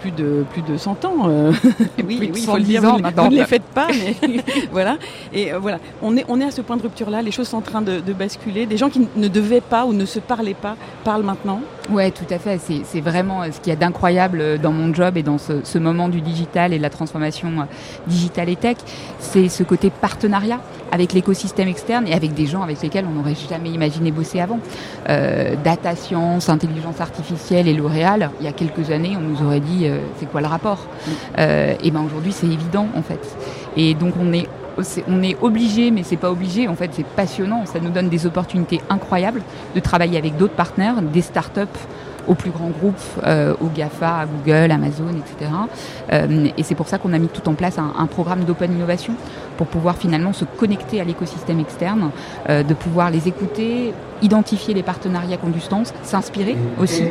plus 0.06 0.24
de 0.24 0.46
plus 0.52 0.62
de 0.62 0.78
100 0.78 1.06
ans. 1.06 1.16
oui, 1.28 2.18
oui, 2.20 2.32
il 2.36 2.42
faut 2.44 2.58
le 2.58 2.64
dire. 2.64 2.82
Vous, 2.82 3.00
ne 3.00 3.36
les 3.36 3.46
faites 3.46 3.64
pas, 3.64 3.88
mais 4.22 4.44
voilà. 4.72 4.98
Et 5.34 5.52
voilà, 5.54 5.80
on 6.02 6.16
est 6.18 6.26
on 6.28 6.40
est 6.40 6.46
à 6.46 6.52
ce 6.52 6.62
point 6.62 6.78
de 6.78 6.84
rupture-là 6.84 7.22
Les 7.22 7.32
choses 7.32 7.48
sont 7.48 7.58
en 7.58 7.62
train 7.62 7.82
de, 7.82 8.02
basculer. 8.14 8.66
Des 8.66 8.78
gens 8.78 8.90
qui 8.90 9.08
ne 9.16 9.28
devaient 9.28 9.62
pas 9.62 9.86
ou 9.86 9.94
ne 9.94 10.06
se 10.06 10.20
parlaient 10.20 10.54
pas 10.54 10.76
parlent 11.04 11.24
maintenant 11.24 11.62
Oui, 11.90 12.12
tout 12.12 12.26
à 12.34 12.40
fait. 12.40 12.60
C'est 12.84 13.02
vraiment 13.02 13.44
ce 13.44 13.60
qu'il 13.60 13.70
y 13.70 13.72
a 13.72 13.76
d'incroyable 13.76 14.60
dans 14.60 14.72
mon 14.72 14.92
job 14.94 15.18
et 15.18 15.24
dans 15.24 15.38
ce, 15.38 15.78
moment 15.78 16.10
du 16.10 16.22
digital 16.22 16.74
et 16.74 16.78
de 16.78 16.82
la 16.82 16.90
transformation 16.90 17.50
euh, 17.60 17.64
digitale 18.08 18.50
et 18.50 18.56
tech. 18.56 18.78
C'est 19.20 19.50
ce 19.50 19.62
côté 19.62 19.92
partenariat 19.92 20.60
avec 20.92 21.14
l'écosystème 21.14 21.68
externe 21.68 22.08
et 22.08 22.14
avec 22.14 22.34
des 22.34 22.48
gens 22.48 22.64
avec 22.64 22.82
lesquels 22.82 23.06
on 23.06 23.14
n'aurait 23.14 23.36
jamais 23.50 23.70
imaginé 23.70 24.12
bosser 24.12 24.40
avant. 24.40 24.60
Euh, 25.10 25.56
data 25.64 25.96
science, 25.96 26.50
intelligence 26.50 27.02
artificielle 27.02 27.68
et 27.68 27.74
L'Oréal, 27.74 28.32
il 28.40 28.46
y 28.46 28.50
a 28.50 28.54
quelques 28.54 28.90
années, 28.90 29.16
on 29.16 29.22
nous 29.22 29.46
aurait 29.46 29.60
dit 29.60 29.86
euh, 29.86 30.00
c'est 30.18 30.26
quoi 30.26 30.42
le 30.42 30.48
rapport? 30.48 30.88
Et 31.38 31.92
ben 31.92 32.02
aujourd'hui, 32.04 32.32
c'est 32.32 32.48
évident 32.48 32.88
en 32.96 33.02
fait. 33.02 33.20
Et 33.78 33.94
donc 33.94 34.14
on 34.20 34.34
est 34.34 34.48
on 35.08 35.24
est 35.24 35.38
obligé, 35.42 35.92
mais 35.92 36.04
c'est 36.04 36.18
pas 36.18 36.32
obligé. 36.32 36.68
En 36.68 36.76
fait, 36.76 36.92
c'est 36.94 37.06
passionnant. 37.06 37.66
Ça 37.66 37.80
nous 37.80 37.90
donne 37.90 38.10
des 38.10 38.26
opportunités 38.26 38.82
incroyables 38.90 39.42
de 39.74 39.80
travailler 39.80 40.18
avec 40.18 40.38
d'autres 40.38 40.56
partenaires, 40.56 41.02
des 41.02 41.22
startups 41.22 41.62
aux 42.28 42.36
plus 42.36 42.52
grands 42.52 42.70
groupes, 42.70 42.96
euh, 43.26 43.54
aux 43.62 43.68
GAFA, 43.68 44.20
à 44.20 44.26
Google, 44.26 44.72
Amazon, 44.72 45.10
etc. 45.10 45.52
Euh, 46.12 46.48
et 46.58 46.64
c'est 46.64 46.76
pour 46.76 46.88
ça 46.88 46.98
qu'on 46.98 47.14
a 47.14 47.20
mis 47.20 47.28
tout 47.28 47.48
en 47.50 47.54
place 47.54 47.78
un, 47.78 48.06
programme 48.08 48.44
d'open 48.46 48.72
innovation 48.72 49.14
pour 49.58 49.68
pouvoir 49.68 49.98
finalement 49.98 50.32
se 50.32 50.46
connecter 50.46 51.02
à 51.02 51.04
l'écosystème 51.04 51.60
externe, 51.60 52.12
euh, 52.50 52.64
de 52.64 52.74
pouvoir 52.74 53.10
les 53.10 53.28
écouter, 53.28 53.94
identifier 54.22 54.74
les 54.74 54.84
partenariats 54.84 55.38
sens, 55.70 55.94
s'inspirer 56.04 56.56
aussi, 56.80 57.04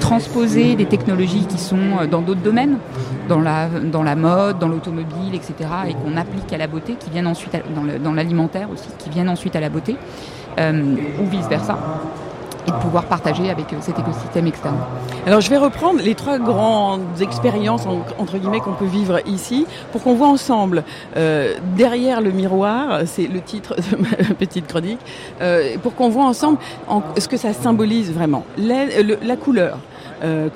transposer 0.00 0.74
des 0.74 0.86
technologies 0.86 1.46
qui 1.46 1.58
sont 1.58 2.06
dans 2.10 2.20
d'autres 2.20 2.40
domaines, 2.40 2.78
dans 3.28 3.40
la, 3.40 3.68
dans 3.68 4.02
la 4.02 4.16
mode, 4.16 4.58
dans 4.58 4.68
l'automobile, 4.68 5.34
etc., 5.34 5.54
et 5.88 5.94
qu'on 5.94 6.16
applique 6.16 6.52
à 6.52 6.58
la 6.58 6.66
beauté, 6.66 6.94
qui 6.98 7.10
viennent 7.10 7.26
ensuite 7.26 7.56
dans 8.02 8.12
l'alimentaire 8.12 8.68
aussi, 8.70 8.88
qui 8.98 9.10
viennent 9.10 9.28
ensuite 9.28 9.56
à 9.56 9.60
la 9.60 9.68
beauté, 9.68 9.96
ou 10.58 11.26
vice-versa 11.30 11.78
et 12.66 12.70
de 12.70 12.76
pouvoir 12.76 13.04
partager 13.04 13.50
avec 13.50 13.72
euh, 13.72 13.76
cet 13.80 13.98
écosystème 13.98 14.46
externe. 14.46 14.76
Alors 15.26 15.40
je 15.40 15.50
vais 15.50 15.58
reprendre 15.58 16.00
les 16.02 16.14
trois 16.14 16.38
grandes 16.38 17.20
expériences 17.20 17.86
entre 18.18 18.38
guillemets 18.38 18.60
qu'on 18.60 18.72
peut 18.72 18.86
vivre 18.86 19.20
ici 19.26 19.66
pour 19.90 20.02
qu'on 20.02 20.14
voit 20.14 20.28
ensemble. 20.28 20.84
Euh, 21.16 21.54
derrière 21.76 22.20
le 22.20 22.30
miroir, 22.30 23.00
c'est 23.06 23.26
le 23.26 23.40
titre 23.40 23.74
de 23.76 23.96
ma 23.96 24.34
petite 24.38 24.66
chronique, 24.66 25.00
euh, 25.40 25.76
pour 25.82 25.94
qu'on 25.94 26.08
voit 26.08 26.24
ensemble 26.24 26.58
en, 26.88 27.02
ce 27.18 27.28
que 27.28 27.36
ça 27.36 27.52
symbolise 27.52 28.12
vraiment. 28.12 28.44
La, 28.56 28.86
la 29.22 29.36
couleur, 29.36 29.78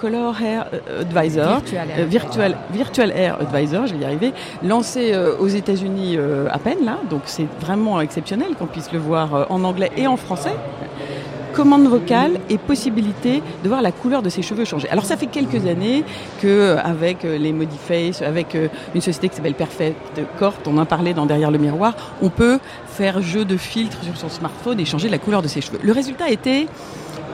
Color 0.00 0.40
Hair 0.40 0.66
Advisor, 1.00 1.60
virtual, 2.08 2.56
virtual, 2.70 3.10
Hair 3.10 3.38
Advisor, 3.40 3.86
je 3.86 3.94
vais 3.94 4.00
y 4.00 4.04
arriver, 4.04 4.32
lancé 4.62 5.12
aux 5.40 5.48
États-Unis 5.48 6.18
à 6.50 6.58
peine 6.58 6.84
là, 6.84 6.98
donc 7.10 7.22
c'est 7.24 7.48
vraiment 7.60 8.00
exceptionnel 8.00 8.54
qu'on 8.56 8.66
puisse 8.66 8.92
le 8.92 9.00
voir 9.00 9.46
en 9.50 9.64
anglais 9.64 9.90
et 9.96 10.06
en 10.06 10.16
français 10.16 10.54
commande 11.56 11.88
vocale 11.88 12.32
et 12.50 12.58
possibilité 12.58 13.42
de 13.64 13.68
voir 13.68 13.80
la 13.80 13.90
couleur 13.90 14.20
de 14.20 14.28
ses 14.28 14.42
cheveux 14.42 14.66
changer. 14.66 14.90
Alors 14.90 15.06
ça 15.06 15.16
fait 15.16 15.26
quelques 15.26 15.66
années 15.66 16.04
que 16.42 16.76
avec 16.84 17.24
euh, 17.24 17.38
les 17.38 17.52
Modiface, 17.52 18.20
avec 18.20 18.54
euh, 18.54 18.68
une 18.94 19.00
société 19.00 19.30
qui 19.30 19.36
s'appelle 19.36 19.54
Perfect 19.54 20.20
Corp, 20.38 20.60
on 20.66 20.76
en 20.76 20.84
parlait 20.84 21.14
dans 21.14 21.24
Derrière 21.24 21.50
le 21.50 21.58
miroir, 21.58 21.94
on 22.20 22.28
peut 22.28 22.58
faire 22.86 23.22
jeu 23.22 23.44
de 23.46 23.56
filtre 23.56 23.98
sur 24.04 24.16
son 24.16 24.28
smartphone 24.28 24.78
et 24.78 24.84
changer 24.84 25.08
la 25.08 25.18
couleur 25.18 25.40
de 25.40 25.48
ses 25.48 25.62
cheveux. 25.62 25.78
Le 25.82 25.92
résultat 25.92 26.28
était 26.28 26.68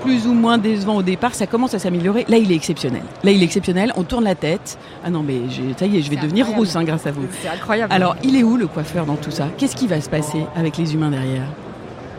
plus 0.03 0.27
ou 0.27 0.33
moins 0.33 0.57
décevant 0.57 0.97
au 0.97 1.03
départ, 1.03 1.35
ça 1.35 1.47
commence 1.47 1.75
à 1.75 1.79
s'améliorer. 1.79 2.25
Là, 2.29 2.39
il 2.39 2.51
est 2.51 2.55
exceptionnel. 2.55 3.03
Là, 3.23 3.31
il 3.33 3.41
est 3.41 3.45
exceptionnel. 3.45 3.93
On 3.97 4.03
tourne 4.03 4.25
la 4.25 4.35
tête. 4.35 4.79
Ah 5.05 5.11
non, 5.11 5.23
mais 5.23 5.41
ça 5.79 5.87
y 5.87 5.99
est, 5.99 6.03
je 6.03 6.11
vais 6.11 6.17
devenir 6.17 6.47
rousse 6.49 6.75
hein, 6.75 6.85
grâce 6.85 7.07
à 7.07 7.13
vous. 7.13 7.23
C'est 7.41 7.49
incroyable. 7.49 7.93
Alors, 7.93 8.17
il 8.25 8.35
est 8.37 8.43
où 8.43 8.57
le 8.57 8.67
coiffeur 8.67 9.05
dans 9.05 9.17
tout 9.17 9.31
ça? 9.31 9.49
Qu'est-ce 9.59 9.77
qui 9.77 9.87
va 9.87 10.01
se 10.01 10.09
passer 10.09 10.45
avec 10.57 10.77
les 10.77 10.95
humains 10.95 11.11
derrière? 11.11 11.45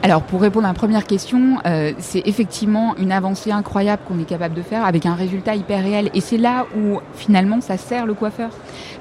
Alors 0.03 0.21
pour 0.21 0.41
répondre 0.41 0.65
à 0.65 0.69
la 0.71 0.73
première 0.73 1.05
question, 1.05 1.59
euh, 1.65 1.93
c'est 1.97 2.23
effectivement 2.25 2.93
une 2.97 3.13
avancée 3.13 3.51
incroyable 3.51 4.01
qu'on 4.05 4.19
est 4.19 4.25
capable 4.25 4.53
de 4.53 4.61
faire 4.61 4.83
avec 4.83 5.05
un 5.05 5.15
résultat 5.15 5.55
hyper 5.55 5.81
réel. 5.81 6.09
Et 6.13 6.19
c'est 6.19 6.37
là 6.37 6.65
où 6.77 6.99
finalement 7.15 7.61
ça 7.61 7.77
sert 7.77 8.05
le 8.05 8.13
coiffeur. 8.13 8.49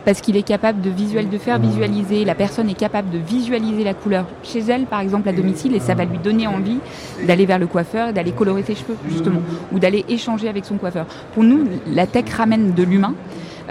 Parce 0.04 0.20
qu'il 0.20 0.36
est 0.36 0.44
capable 0.44 0.80
de, 0.80 0.90
visuel, 0.90 1.28
de 1.28 1.38
faire 1.38 1.58
visualiser, 1.58 2.24
la 2.24 2.36
personne 2.36 2.70
est 2.70 2.78
capable 2.78 3.10
de 3.10 3.18
visualiser 3.18 3.82
la 3.82 3.94
couleur 3.94 4.26
chez 4.44 4.60
elle, 4.60 4.84
par 4.84 5.00
exemple 5.00 5.28
à 5.28 5.32
domicile, 5.32 5.74
et 5.74 5.80
ça 5.80 5.94
va 5.94 6.04
lui 6.04 6.18
donner 6.18 6.46
envie 6.46 6.78
d'aller 7.26 7.46
vers 7.46 7.58
le 7.58 7.66
coiffeur 7.66 8.08
et 8.08 8.12
d'aller 8.12 8.32
colorer 8.32 8.62
ses 8.62 8.74
cheveux, 8.74 8.96
justement, 9.08 9.40
ou 9.72 9.78
d'aller 9.78 10.04
échanger 10.08 10.48
avec 10.48 10.64
son 10.64 10.76
coiffeur. 10.76 11.06
Pour 11.34 11.44
nous, 11.44 11.68
la 11.86 12.06
tech 12.06 12.32
ramène 12.32 12.74
de 12.74 12.82
l'humain. 12.82 13.14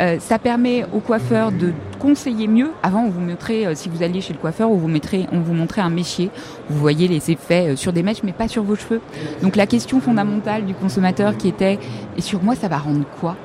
Euh, 0.01 0.17
ça 0.19 0.39
permet 0.39 0.85
au 0.93 0.99
coiffeur 0.99 1.51
de 1.51 1.73
conseiller 1.99 2.47
mieux. 2.47 2.71
Avant, 2.81 3.03
on 3.03 3.09
vous 3.09 3.19
montrait, 3.19 3.67
euh, 3.67 3.75
si 3.75 3.87
vous 3.87 4.01
alliez 4.01 4.19
chez 4.19 4.33
le 4.33 4.39
coiffeur, 4.39 4.71
on 4.71 4.75
vous, 4.75 4.89
on 5.31 5.39
vous 5.39 5.53
montrait 5.53 5.81
un 5.81 5.91
méchier. 5.91 6.31
Vous 6.69 6.79
voyez 6.79 7.07
les 7.07 7.29
effets 7.29 7.69
euh, 7.69 7.75
sur 7.75 7.93
des 7.93 8.01
mèches, 8.01 8.23
mais 8.23 8.31
pas 8.31 8.47
sur 8.47 8.63
vos 8.63 8.75
cheveux. 8.75 8.99
Donc 9.43 9.55
la 9.55 9.67
question 9.67 10.01
fondamentale 10.01 10.65
du 10.65 10.73
consommateur 10.73 11.37
qui 11.37 11.47
était, 11.47 11.77
et 12.17 12.21
sur 12.21 12.41
moi, 12.41 12.55
ça 12.55 12.67
va 12.67 12.77
rendre 12.77 13.05
quoi? 13.19 13.35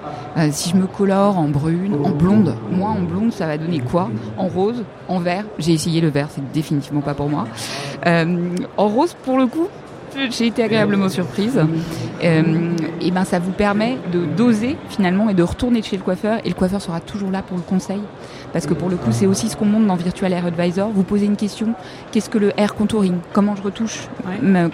Si 0.51 0.71
je 0.71 0.77
me 0.77 0.87
colore 0.87 1.39
en 1.39 1.49
brune, 1.49 1.97
en 2.05 2.11
blonde, 2.11 2.55
moi 2.71 2.91
en 2.91 3.01
blonde, 3.01 3.33
ça 3.33 3.47
va 3.47 3.57
donner 3.57 3.81
quoi? 3.81 4.11
En 4.37 4.49
rose, 4.49 4.85
en 5.09 5.19
vert. 5.19 5.45
J'ai 5.59 5.73
essayé 5.73 6.03
le 6.03 6.09
vert, 6.09 6.29
c'est 6.31 6.53
définitivement 6.53 7.01
pas 7.01 7.15
pour 7.15 7.29
moi. 7.29 7.47
en 8.05 8.89
rose, 8.89 9.15
pour 9.25 9.39
le 9.39 9.47
coup, 9.47 9.69
j'ai 10.31 10.47
été 10.47 10.63
agréablement 10.63 11.09
surprise. 11.09 11.61
Euh, 12.25 12.77
et 13.01 13.11
ben 13.11 13.25
ça 13.25 13.39
vous 13.39 13.53
permet 13.53 13.99
de 14.13 14.25
doser 14.25 14.77
finalement 14.89 15.29
et 15.29 15.35
de 15.35 15.43
retourner 15.43 15.83
chez 15.83 15.97
le 15.97 16.03
coiffeur. 16.03 16.39
Et 16.45 16.49
le 16.49 16.55
coiffeur 16.55 16.81
sera 16.81 17.01
toujours 17.01 17.31
là 17.31 17.43
pour 17.43 17.57
le 17.57 17.63
conseil. 17.63 18.01
Parce 18.53 18.67
que 18.67 18.75
pour 18.75 18.89
le 18.89 18.97
coup 18.97 19.13
c'est 19.13 19.27
aussi 19.27 19.49
ce 19.49 19.57
qu'on 19.57 19.67
montre 19.67 19.87
dans 19.87 19.97
Virtual 19.97 20.33
Hair 20.33 20.47
Advisor. 20.47 20.91
Vous 20.91 21.03
posez 21.03 21.27
une 21.27 21.37
question, 21.37 21.75
qu'est-ce 22.11 22.31
que 22.31 22.39
le 22.39 22.53
hair 22.59 22.75
contouring? 22.75 23.17
Comment 23.33 23.55
je 23.55 23.63
retouche? 23.63 24.09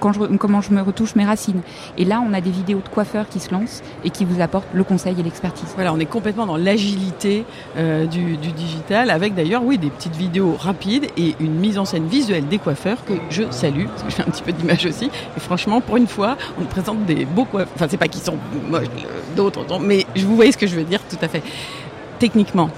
Quand 0.01 0.13
je, 0.13 0.21
comment 0.37 0.61
je 0.61 0.73
me 0.73 0.83
retouche 0.83 1.17
mes 1.17 1.25
racines? 1.25 1.63
Et 1.99 2.05
là 2.05 2.23
on 2.27 2.33
a 2.33 2.41
des 2.41 2.51
vidéos 2.51 2.81
de 2.85 2.89
coiffeurs 2.89 3.29
qui 3.29 3.41
se 3.41 3.51
lancent 3.51 3.83
et 4.05 4.11
qui 4.11 4.25
vous 4.25 4.41
apportent 4.41 4.69
le 4.73 4.85
conseil 4.85 5.17
et 5.19 5.23
l'expertise. 5.23 5.69
Voilà, 5.75 5.93
on 5.93 5.99
est 5.99 6.07
complètement 6.07 6.47
dans 6.47 6.57
l'agilité 6.57 7.45
euh, 7.77 8.07
du, 8.07 8.37
du 8.37 8.53
digital 8.53 9.11
avec 9.11 9.35
d'ailleurs 9.35 9.65
oui 9.65 9.79
des 9.79 9.91
petites 9.91 10.17
vidéos 10.17 10.55
rapides 10.59 11.07
et 11.17 11.35
une 11.41 11.55
mise 11.55 11.79
en 11.79 11.85
scène 11.85 12.07
visuelle 12.07 12.47
des 12.47 12.59
coiffeurs 12.59 13.05
que 13.05 13.15
je 13.31 13.43
salue 13.51 13.87
parce 13.87 14.03
que 14.03 14.11
je 14.11 14.15
fais 14.17 14.23
un 14.23 14.31
petit 14.31 14.43
peu 14.43 14.53
d'image 14.53 14.87
aussi 14.87 15.11
franchement 15.39 15.81
pour 15.81 15.97
une 15.97 16.07
fois 16.07 16.37
on 16.61 16.65
présente 16.65 17.05
des 17.05 17.25
beaux 17.25 17.45
coiffeurs. 17.45 17.73
Enfin 17.75 17.87
c'est 17.89 17.97
pas 17.97 18.09
qu'ils 18.09 18.23
sont 18.23 18.37
moches 18.69 18.87
d'autres 19.37 19.65
mais 19.81 20.07
vous 20.17 20.37
voyez 20.37 20.53
ce 20.53 20.59
que 20.59 20.67
je 20.67 20.77
veux 20.77 20.85
dire 20.85 21.01
tout 21.09 21.19
à 21.21 21.29
fait. 21.29 21.43
Techniquement, 22.19 22.71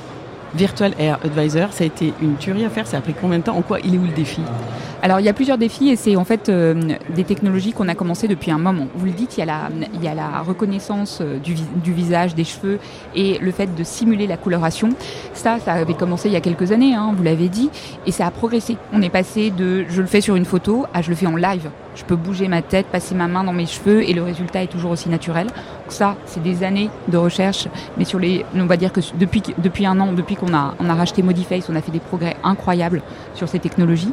Virtual 0.54 0.94
Air 0.98 1.18
Advisor, 1.24 1.72
ça 1.72 1.84
a 1.84 1.86
été 1.86 2.14
une 2.22 2.36
tuerie 2.36 2.64
à 2.64 2.70
faire. 2.70 2.86
Ça 2.86 2.98
a 2.98 3.00
pris 3.00 3.14
combien 3.20 3.38
de 3.38 3.44
temps? 3.44 3.56
En 3.56 3.62
quoi 3.62 3.80
il 3.80 3.94
est 3.94 3.98
où 3.98 4.04
le 4.04 4.12
défi? 4.12 4.40
Alors 5.02 5.20
il 5.20 5.26
y 5.26 5.28
a 5.28 5.32
plusieurs 5.32 5.58
défis 5.58 5.90
et 5.90 5.96
c'est 5.96 6.16
en 6.16 6.24
fait 6.24 6.48
euh, 6.48 6.94
des 7.14 7.24
technologies 7.24 7.72
qu'on 7.72 7.88
a 7.88 7.94
commencé 7.94 8.28
depuis 8.28 8.50
un 8.50 8.58
moment. 8.58 8.86
Vous 8.94 9.06
le 9.06 9.12
dites, 9.12 9.36
il 9.36 9.40
y 9.40 10.08
a 10.08 10.14
la, 10.14 10.40
reconnaissance 10.40 11.18
euh, 11.20 11.38
du, 11.38 11.56
du, 11.82 11.92
visage, 11.92 12.34
des 12.34 12.44
cheveux 12.44 12.78
et 13.14 13.38
le 13.38 13.50
fait 13.50 13.74
de 13.74 13.84
simuler 13.84 14.26
la 14.26 14.36
coloration. 14.36 14.90
Ça, 15.34 15.58
ça 15.58 15.72
avait 15.72 15.94
commencé 15.94 16.28
il 16.28 16.32
y 16.32 16.36
a 16.36 16.40
quelques 16.40 16.72
années, 16.72 16.94
hein, 16.94 17.12
vous 17.14 17.22
l'avez 17.22 17.48
dit, 17.48 17.70
et 18.06 18.12
ça 18.12 18.26
a 18.26 18.30
progressé. 18.30 18.76
On 18.92 19.02
est 19.02 19.10
passé 19.10 19.50
de 19.50 19.84
je 19.88 20.00
le 20.00 20.06
fais 20.06 20.20
sur 20.20 20.36
une 20.36 20.46
photo 20.46 20.86
à 20.94 21.02
je 21.02 21.10
le 21.10 21.16
fais 21.16 21.26
en 21.26 21.36
live 21.36 21.68
je 21.94 22.04
peux 22.04 22.16
bouger 22.16 22.48
ma 22.48 22.62
tête, 22.62 22.86
passer 22.86 23.14
ma 23.14 23.28
main 23.28 23.44
dans 23.44 23.52
mes 23.52 23.66
cheveux 23.66 24.08
et 24.08 24.12
le 24.12 24.22
résultat 24.22 24.62
est 24.62 24.68
toujours 24.68 24.90
aussi 24.90 25.08
naturel. 25.08 25.46
ça, 25.88 26.16
c'est 26.26 26.42
des 26.42 26.64
années 26.64 26.90
de 27.08 27.16
recherche, 27.16 27.68
mais 27.96 28.04
sur 28.04 28.18
les, 28.18 28.44
on 28.54 28.66
va 28.66 28.76
dire 28.76 28.92
que 28.92 29.00
depuis 29.18 29.42
depuis 29.58 29.86
un 29.86 30.00
an, 30.00 30.12
depuis 30.12 30.36
qu'on 30.36 30.54
a 30.54 30.74
on 30.80 30.88
a 30.88 30.94
racheté 30.94 31.22
Modiface, 31.22 31.68
on 31.68 31.76
a 31.76 31.82
fait 31.82 31.92
des 31.92 32.00
progrès 32.00 32.36
incroyables 32.42 33.02
sur 33.34 33.48
ces 33.48 33.58
technologies. 33.58 34.12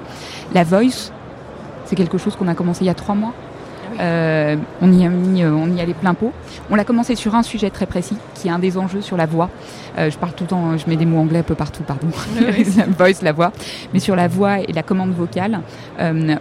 La 0.54 0.64
voice, 0.64 1.12
c'est 1.86 1.96
quelque 1.96 2.18
chose 2.18 2.36
qu'on 2.36 2.48
a 2.48 2.56
commencé 2.56 2.84
il 2.84 2.88
y 2.88 2.90
a 2.90 2.94
trois 2.94 3.16
mois. 3.16 3.34
Euh, 4.00 4.56
on 4.82 4.92
y 4.92 5.06
a 5.06 5.10
mis, 5.10 5.44
euh, 5.44 5.52
on 5.52 5.76
y 5.76 5.82
allait 5.82 5.94
plein 5.94 6.14
pot. 6.14 6.32
On 6.70 6.76
l'a 6.76 6.84
commencé 6.84 7.16
sur 7.16 7.36
un 7.36 7.44
sujet 7.44 7.70
très 7.70 7.86
précis, 7.86 8.18
qui 8.36 8.48
est 8.48 8.52
un 8.52 8.60
des 8.60 8.78
enjeux 8.78 9.02
sur 9.02 9.18
la 9.18 9.26
voix. 9.26 9.50
Euh, 9.98 10.10
je 10.10 10.18
parle 10.18 10.34
tout 10.34 10.46
le 10.46 10.50
temps, 10.50 10.78
je 10.78 10.88
mets 10.88 10.96
des 10.96 11.06
mots 11.06 11.20
anglais 11.20 11.40
un 11.40 11.44
peu 11.44 11.56
partout, 11.56 11.84
pardon. 11.84 12.08
la 12.78 12.86
voice, 12.86 13.22
la 13.22 13.32
voix. 13.32 13.52
Mais 13.94 14.00
sur 14.00 14.16
la 14.16 14.28
voix 14.28 14.60
et 14.60 14.72
la 14.72 14.84
commande 14.84 15.14
vocale, 15.14 15.62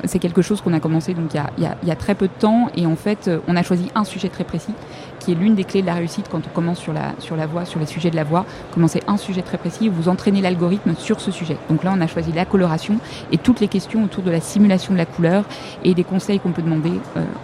c'est 0.05 0.19
quelque 0.19 0.43
chose 0.43 0.61
qu'on 0.61 0.73
a 0.73 0.81
commencé 0.81 1.13
donc 1.15 1.35
il 1.35 1.37
y 1.37 1.41
a, 1.41 1.51
il, 1.59 1.65
y 1.65 1.67
a, 1.67 1.77
il 1.83 1.89
y 1.89 1.93
a, 1.93 1.97
très 1.97 2.15
peu 2.15 2.27
de 2.27 2.33
temps. 2.39 2.69
Et 2.77 2.87
en 2.87 2.97
fait, 2.97 3.31
on 3.49 3.57
a 3.57 3.63
choisi 3.63 3.91
un 3.95 4.05
sujet 4.05 4.29
très 4.29 4.45
précis, 4.45 4.73
qui 5.31 5.37
est 5.37 5.41
l'une 5.41 5.55
des 5.55 5.65
clés 5.65 5.83
de 5.83 5.87
la 5.87 5.95
réussite 5.95 6.27
quand 6.31 6.41
on 6.45 6.51
commence 6.51 6.79
sur 6.79 6.93
la, 6.93 7.13
sur 7.21 7.37
la 7.37 7.47
sur 7.65 7.79
les 7.79 7.87
sujets 7.87 8.11
de 8.11 8.17
la 8.17 8.25
voix. 8.25 8.47
Commencez 8.73 9.03
un 9.07 9.17
sujet 9.17 9.43
très 9.43 9.59
précis, 9.59 9.89
vous 9.89 10.09
entraînez 10.09 10.41
l'algorithme 10.41 10.95
sur 10.97 11.21
ce 11.21 11.31
sujet. 11.31 11.57
Donc 11.69 11.85
là, 11.85 11.93
on 11.97 12.01
a 12.01 12.07
choisi 12.07 12.33
la 12.33 12.45
coloration 12.45 12.97
et 13.31 13.39
toutes 13.39 13.61
les 13.61 13.69
questions 13.69 14.03
autour 14.05 14.23
de 14.23 14.31
la 14.31 14.41
simulation 14.41 14.93
de 14.93 14.99
la 14.99 15.07
couleur 15.07 15.45
et 15.85 15.95
des 15.95 16.05
conseils 16.05 16.41
qu'on 16.41 16.51
peut 16.51 16.63
demander 16.63 16.93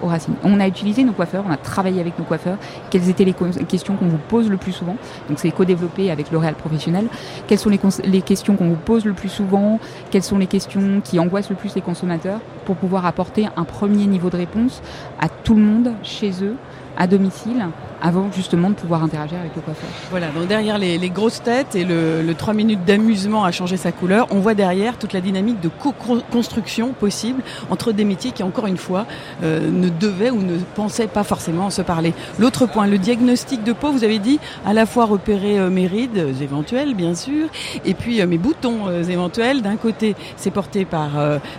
aux 0.02 0.07
racines. 0.07 0.35
On 0.43 0.59
a 0.59 0.66
utilisé 0.66 1.05
nos 1.05 1.12
coiffeurs, 1.12 1.45
on 1.47 1.52
a 1.52 1.57
travaillé 1.57 2.00
avec 2.00 2.19
nos 2.19 2.25
coiffeurs. 2.25 2.57
Quelles 2.90 3.09
étaient 3.09 3.25
les 3.25 3.35
questions 3.35 3.97
qu'on 3.97 4.09
vous 4.09 4.19
pose 4.19 4.49
le 4.49 4.57
plus 4.57 4.73
souvent? 4.73 4.97
Donc 5.28 5.38
c'est 5.38 5.50
co-développé 5.50 6.11
avec 6.11 6.31
L'Oréal 6.31 6.55
Professionnel. 6.55 7.07
Quelles 7.47 7.59
sont 7.59 7.71
les 7.71 8.23
questions 8.23 8.57
qu'on 8.57 8.69
vous 8.69 8.76
pose 8.76 9.05
le 9.05 9.12
plus 9.12 9.28
souvent? 9.28 9.78
Quelles 10.11 10.23
sont 10.23 10.38
les 10.38 10.47
questions 10.47 11.00
qui 11.02 11.19
angoissent 11.19 11.50
le 11.50 11.57
plus 11.57 11.75
les 11.75 11.83
consommateurs? 11.83 12.40
Pour 12.64 12.76
pouvoir 12.76 13.07
apporter 13.07 13.49
un 13.57 13.64
premier 13.64 14.07
niveau 14.07 14.31
de 14.31 14.37
réponse 14.37 14.83
à 15.21 15.28
tout 15.28 15.55
le 15.55 15.62
monde 15.62 15.93
chez 16.02 16.33
eux 16.43 16.57
à 16.97 17.07
domicile 17.07 17.67
avant 18.03 18.31
justement 18.31 18.71
de 18.71 18.75
pouvoir 18.75 19.03
interagir 19.03 19.38
avec 19.38 19.55
le 19.57 19.62
coiffeur. 19.62 19.88
Voilà, 20.11 20.29
donc 20.29 20.47
derrière 20.47 20.79
les, 20.79 20.99
grosses 21.09 21.43
têtes 21.43 21.75
et 21.75 21.85
le, 21.85 22.23
le 22.23 22.35
3 22.35 22.53
minutes 22.53 22.85
d'amusement 22.85 23.45
à 23.45 23.53
changer 23.53 23.76
sa 23.76 23.93
couleur, 23.93 24.26
on 24.31 24.41
voit 24.41 24.55
derrière 24.55 24.99
toute 24.99 25.12
la 25.12 25.21
dynamique 25.21 25.61
de 25.61 25.69
co-construction 25.69 26.93
possible 26.93 27.43
entre 27.71 27.93
des 27.93 28.05
métiers 28.05 28.33
qui, 28.33 28.43
encore 28.43 28.67
une 28.67 28.76
fois, 28.76 29.07
euh, 29.43 29.71
ne 29.71 29.88
devaient 29.88 30.31
ou 30.31 30.43
ne 30.43 30.59
pensaient 30.75 31.07
pas 31.07 31.25
forcément 31.25 31.71
se 31.71 31.83
parler. 31.83 32.12
L'autre 32.38 32.67
point, 32.67 32.87
le 32.87 32.99
diagnostic 32.99 33.65
de 33.65 33.73
peau, 33.73 33.91
vous 33.93 34.05
avez 34.05 34.19
dit, 34.19 34.38
à 34.65 34.73
la 34.73 34.87
fois 34.87 35.07
repérer 35.07 35.59
euh, 35.59 35.71
mes 35.71 35.87
rides 35.87 36.19
euh, 36.19 36.33
éventuelles, 36.41 36.95
bien 36.95 37.15
sûr, 37.15 37.49
et 37.85 37.95
puis 37.95 38.25
mes 38.26 38.38
boutons 38.38 38.91
éventuels. 39.09 39.62
D'un 39.62 39.76
côté, 39.76 40.15
c'est 40.37 40.50
porté 40.50 40.85
par 40.85 41.11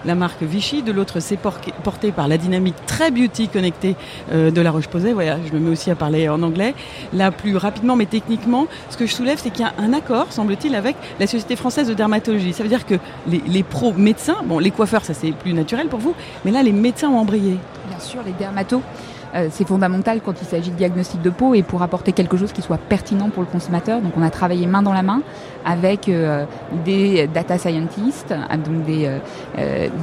la 0.06 0.16
marque 0.16 0.44
Vichy, 0.44 0.82
de 0.82 0.92
l'autre, 0.92 1.20
c'est 1.20 1.38
porté 1.38 2.12
par 2.12 2.28
la 2.28 2.38
dynamique 2.38 2.76
très 2.86 3.12
beauty 3.12 3.48
connectée 3.48 3.96
de 4.32 4.62
La 4.62 4.72
Roche-Posay. 4.72 5.14
Je 5.46 5.54
me 5.54 5.60
mets 5.60 5.72
aussi 5.72 5.92
à 5.92 5.96
parler 5.96 6.30
en 6.30 6.42
anglais, 6.44 6.74
là 7.14 7.32
plus 7.32 7.58
rapidement, 7.58 7.96
mais 7.96 8.06
techniquement, 8.06 8.68
ce 8.90 8.98
que 8.98 9.06
je 9.06 9.14
soulève, 9.14 9.40
c'est 9.42 9.50
qu'il 9.50 9.66
y 9.66 9.68
a 9.68 9.74
un 9.78 9.94
accord, 9.94 10.28
semble-t-il, 10.32 10.76
avec 10.76 10.96
la 11.20 11.28
Société 11.28 11.56
française 11.56 11.88
de 11.88 11.94
dermatologie. 11.94 12.54
Ça 12.54 12.64
veut 12.64 12.70
dire 12.70 12.86
que 12.86 12.96
les, 13.28 13.42
les 13.46 13.64
pros 13.64 13.94
médecins, 13.94 14.38
bon, 14.46 14.60
les 14.60 14.72
coiffeurs, 14.72 15.04
ça 15.04 15.14
c'est 15.14 15.32
plus 15.32 15.54
naturel 15.54 15.88
pour 15.88 16.00
vous, 16.00 16.16
mais 16.46 16.52
là, 16.52 16.64
les 16.64 16.72
médecins 16.72 17.10
ont 17.10 17.20
embrayé. 17.20 17.58
Bien 17.90 18.00
sûr, 18.00 18.22
les 18.26 18.34
dermatos. 18.34 18.82
Euh, 19.36 19.48
c'est 19.52 19.68
fondamental 19.68 20.22
quand 20.24 20.42
il 20.42 20.46
s'agit 20.46 20.72
de 20.72 20.76
diagnostic 20.76 21.22
de 21.22 21.30
peau 21.30 21.54
et 21.54 21.64
pour 21.64 21.82
apporter 21.82 22.12
quelque 22.12 22.38
chose 22.38 22.52
qui 22.52 22.62
soit 22.62 22.78
pertinent 22.78 23.30
pour 23.30 23.44
le 23.44 23.50
consommateur. 23.50 24.02
Donc 24.02 24.14
on 24.18 24.22
a 24.22 24.30
travaillé 24.30 24.68
main 24.68 24.82
dans 24.82 24.94
la 24.94 25.04
main 25.04 25.22
avec 25.66 26.08
euh, 26.08 26.46
des 26.86 27.28
data 27.28 27.58
scientists, 27.58 28.32
euh, 28.32 28.58
donc 28.58 28.86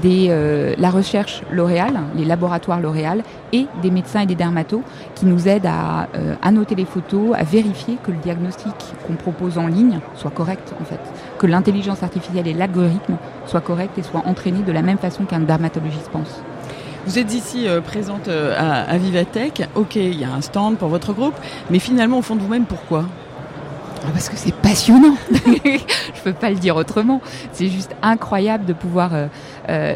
des, 0.02 0.74
la 0.78 0.90
recherche 0.90 1.42
L'Oréal, 1.50 2.00
les 2.16 2.24
laboratoires 2.24 2.80
L'Oréal 2.80 3.22
et 3.52 3.66
des 3.82 3.90
médecins 3.90 4.20
et 4.20 4.26
des 4.26 4.34
dermatos 4.34 4.82
qui 5.14 5.26
nous 5.26 5.48
aident 5.48 5.66
à 5.66 6.08
annoter 6.42 6.74
les 6.74 6.84
photos, 6.84 7.34
à 7.34 7.44
vérifier 7.44 7.96
que 8.02 8.10
le 8.10 8.18
diagnostic 8.18 8.74
qu'on 9.06 9.14
propose 9.14 9.58
en 9.58 9.66
ligne 9.66 10.00
soit 10.16 10.30
correct 10.30 10.74
en 10.80 10.84
fait, 10.84 11.00
que 11.38 11.46
l'intelligence 11.46 12.02
artificielle 12.02 12.46
et 12.46 12.54
l'algorithme 12.54 13.16
soient 13.46 13.60
corrects 13.60 13.96
et 13.96 14.02
soient 14.02 14.24
entraînés 14.26 14.62
de 14.62 14.72
la 14.72 14.82
même 14.82 14.98
façon 14.98 15.24
qu'un 15.24 15.40
dermatologiste 15.40 16.10
pense. 16.10 16.42
Vous 17.06 17.18
êtes 17.18 17.34
ici 17.34 17.68
euh, 17.68 17.82
présente 17.82 18.28
euh, 18.28 18.54
à, 18.56 18.96
Vivatech. 18.96 19.62
Ok, 19.74 19.96
il 19.96 20.18
y 20.18 20.24
a 20.24 20.32
un 20.32 20.40
stand 20.40 20.78
pour 20.78 20.88
votre 20.88 21.12
groupe, 21.12 21.34
mais 21.70 21.78
finalement, 21.78 22.18
au 22.18 22.22
fond 22.22 22.34
de 22.34 22.40
vous-même, 22.40 22.64
pourquoi? 22.64 23.04
Parce 24.12 24.28
que 24.28 24.36
c'est 24.36 24.54
passionnant. 24.54 25.16
Je 25.32 26.22
peux 26.22 26.32
pas 26.32 26.50
le 26.50 26.56
dire 26.56 26.76
autrement. 26.76 27.20
C'est 27.52 27.68
juste 27.68 27.94
incroyable 28.02 28.64
de 28.64 28.72
pouvoir. 28.72 29.14
Euh, 29.14 29.26
euh, 29.68 29.94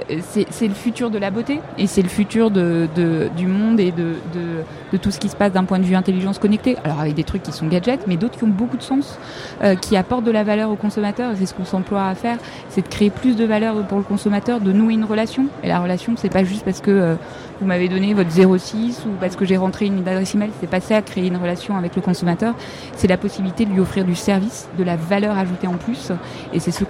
c'est 0.51 0.69
le 0.69 0.75
futur 0.75 1.11
de 1.11 1.19
la 1.19 1.31
beauté 1.31 1.61
et 1.77 1.87
c'est 1.87 2.03
le 2.03 2.09
futur 2.09 2.51
de, 2.51 2.89
de, 2.97 3.29
du 3.37 3.47
monde 3.47 3.81
et 3.81 3.93
de, 3.93 4.15
de, 4.35 4.63
de, 4.93 4.97
tout 4.97 5.11
ce 5.11 5.19
qui 5.19 5.29
se 5.29 5.37
passe 5.37 5.53
d'un 5.53 5.65
point 5.65 5.79
de 5.79 5.85
vue 5.85 5.95
intelligence 5.95 6.39
connectée. 6.39 6.77
Alors 6.85 7.01
avec 7.01 7.15
des 7.15 7.25
trucs 7.25 7.43
qui 7.43 7.53
sont 7.53 7.67
gadgets, 7.67 8.07
mais 8.07 8.17
d'autres 8.17 8.39
qui 8.39 8.45
ont 8.45 8.49
beaucoup 8.49 8.77
de 8.77 8.83
sens, 8.83 9.19
euh, 9.63 9.75
qui 9.75 9.97
apportent 9.97 10.25
de 10.25 10.31
la 10.31 10.45
valeur 10.45 10.71
au 10.71 10.77
consommateur. 10.77 11.33
C'est 11.39 11.47
ce 11.47 11.55
qu'on 11.55 11.65
s'emploie 11.65 12.07
à 12.07 12.15
faire, 12.15 12.39
c'est 12.71 12.83
de 12.83 12.89
créer 12.89 13.11
plus 13.11 13.37
de 13.37 13.45
valeur 13.45 13.87
pour 13.87 13.99
le 13.99 14.05
consommateur, 14.05 14.61
de 14.61 14.73
nouer 14.73 14.95
une 14.95 15.05
relation. 15.05 15.47
Et 15.63 15.69
la 15.69 15.81
relation, 15.81 16.15
c'est 16.17 16.33
pas 16.33 16.45
juste 16.45 16.65
parce 16.65 16.81
que 16.81 16.91
euh, 16.91 17.15
vous 17.61 17.67
m'avez 17.67 17.89
donné 17.89 18.15
votre 18.15 18.31
06 18.31 19.05
ou 19.07 19.11
parce 19.21 19.37
que 19.37 19.45
j'ai 19.45 19.57
rentré 19.57 19.87
une 19.87 20.07
adresse 20.07 20.35
email. 20.35 20.51
C'est 20.61 20.71
pas 20.71 20.81
ça 20.81 20.97
à 20.97 21.03
créer 21.03 21.27
une 21.27 21.37
relation 21.37 21.77
avec 21.77 21.97
le 21.97 22.03
consommateur. 22.03 22.55
C'est 22.97 23.09
la 23.09 23.17
possibilité 23.17 23.65
de 23.65 23.71
lui 23.71 23.81
offrir 23.81 24.05
du 24.05 24.15
service, 24.15 24.69
de 24.79 24.85
la 24.85 24.97
valeur 24.97 25.37
ajoutée 25.37 25.67
en 25.67 25.75
plus. 25.75 26.13
Et 26.53 26.61
c'est 26.61 26.71
ce 26.71 26.85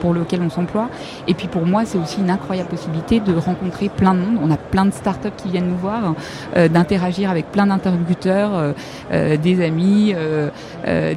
pour 0.00 0.14
lequel 0.14 0.42
on 0.42 0.50
s'emploie. 0.50 0.88
Et 1.26 1.34
puis 1.34 1.48
pour 1.48 1.66
moi, 1.66 1.84
c'est 1.84 1.98
aussi 1.98 2.20
une 2.20 2.30
incroyable 2.30 2.68
possibilité 2.68 3.20
de 3.20 3.34
rencontrer 3.34 3.88
plein 3.88 4.14
de 4.14 4.20
monde. 4.20 4.38
On 4.42 4.50
a 4.50 4.56
plein 4.56 4.84
de 4.84 4.92
startups 4.92 5.28
qui 5.36 5.48
viennent 5.50 5.68
nous 5.68 5.76
voir, 5.76 6.14
euh, 6.56 6.68
d'interagir 6.68 7.30
avec 7.30 7.50
plein 7.50 7.66
d'interlocuteurs, 7.66 8.54
euh, 8.54 8.72
euh, 9.12 9.36
des 9.36 9.62
amis, 9.64 10.14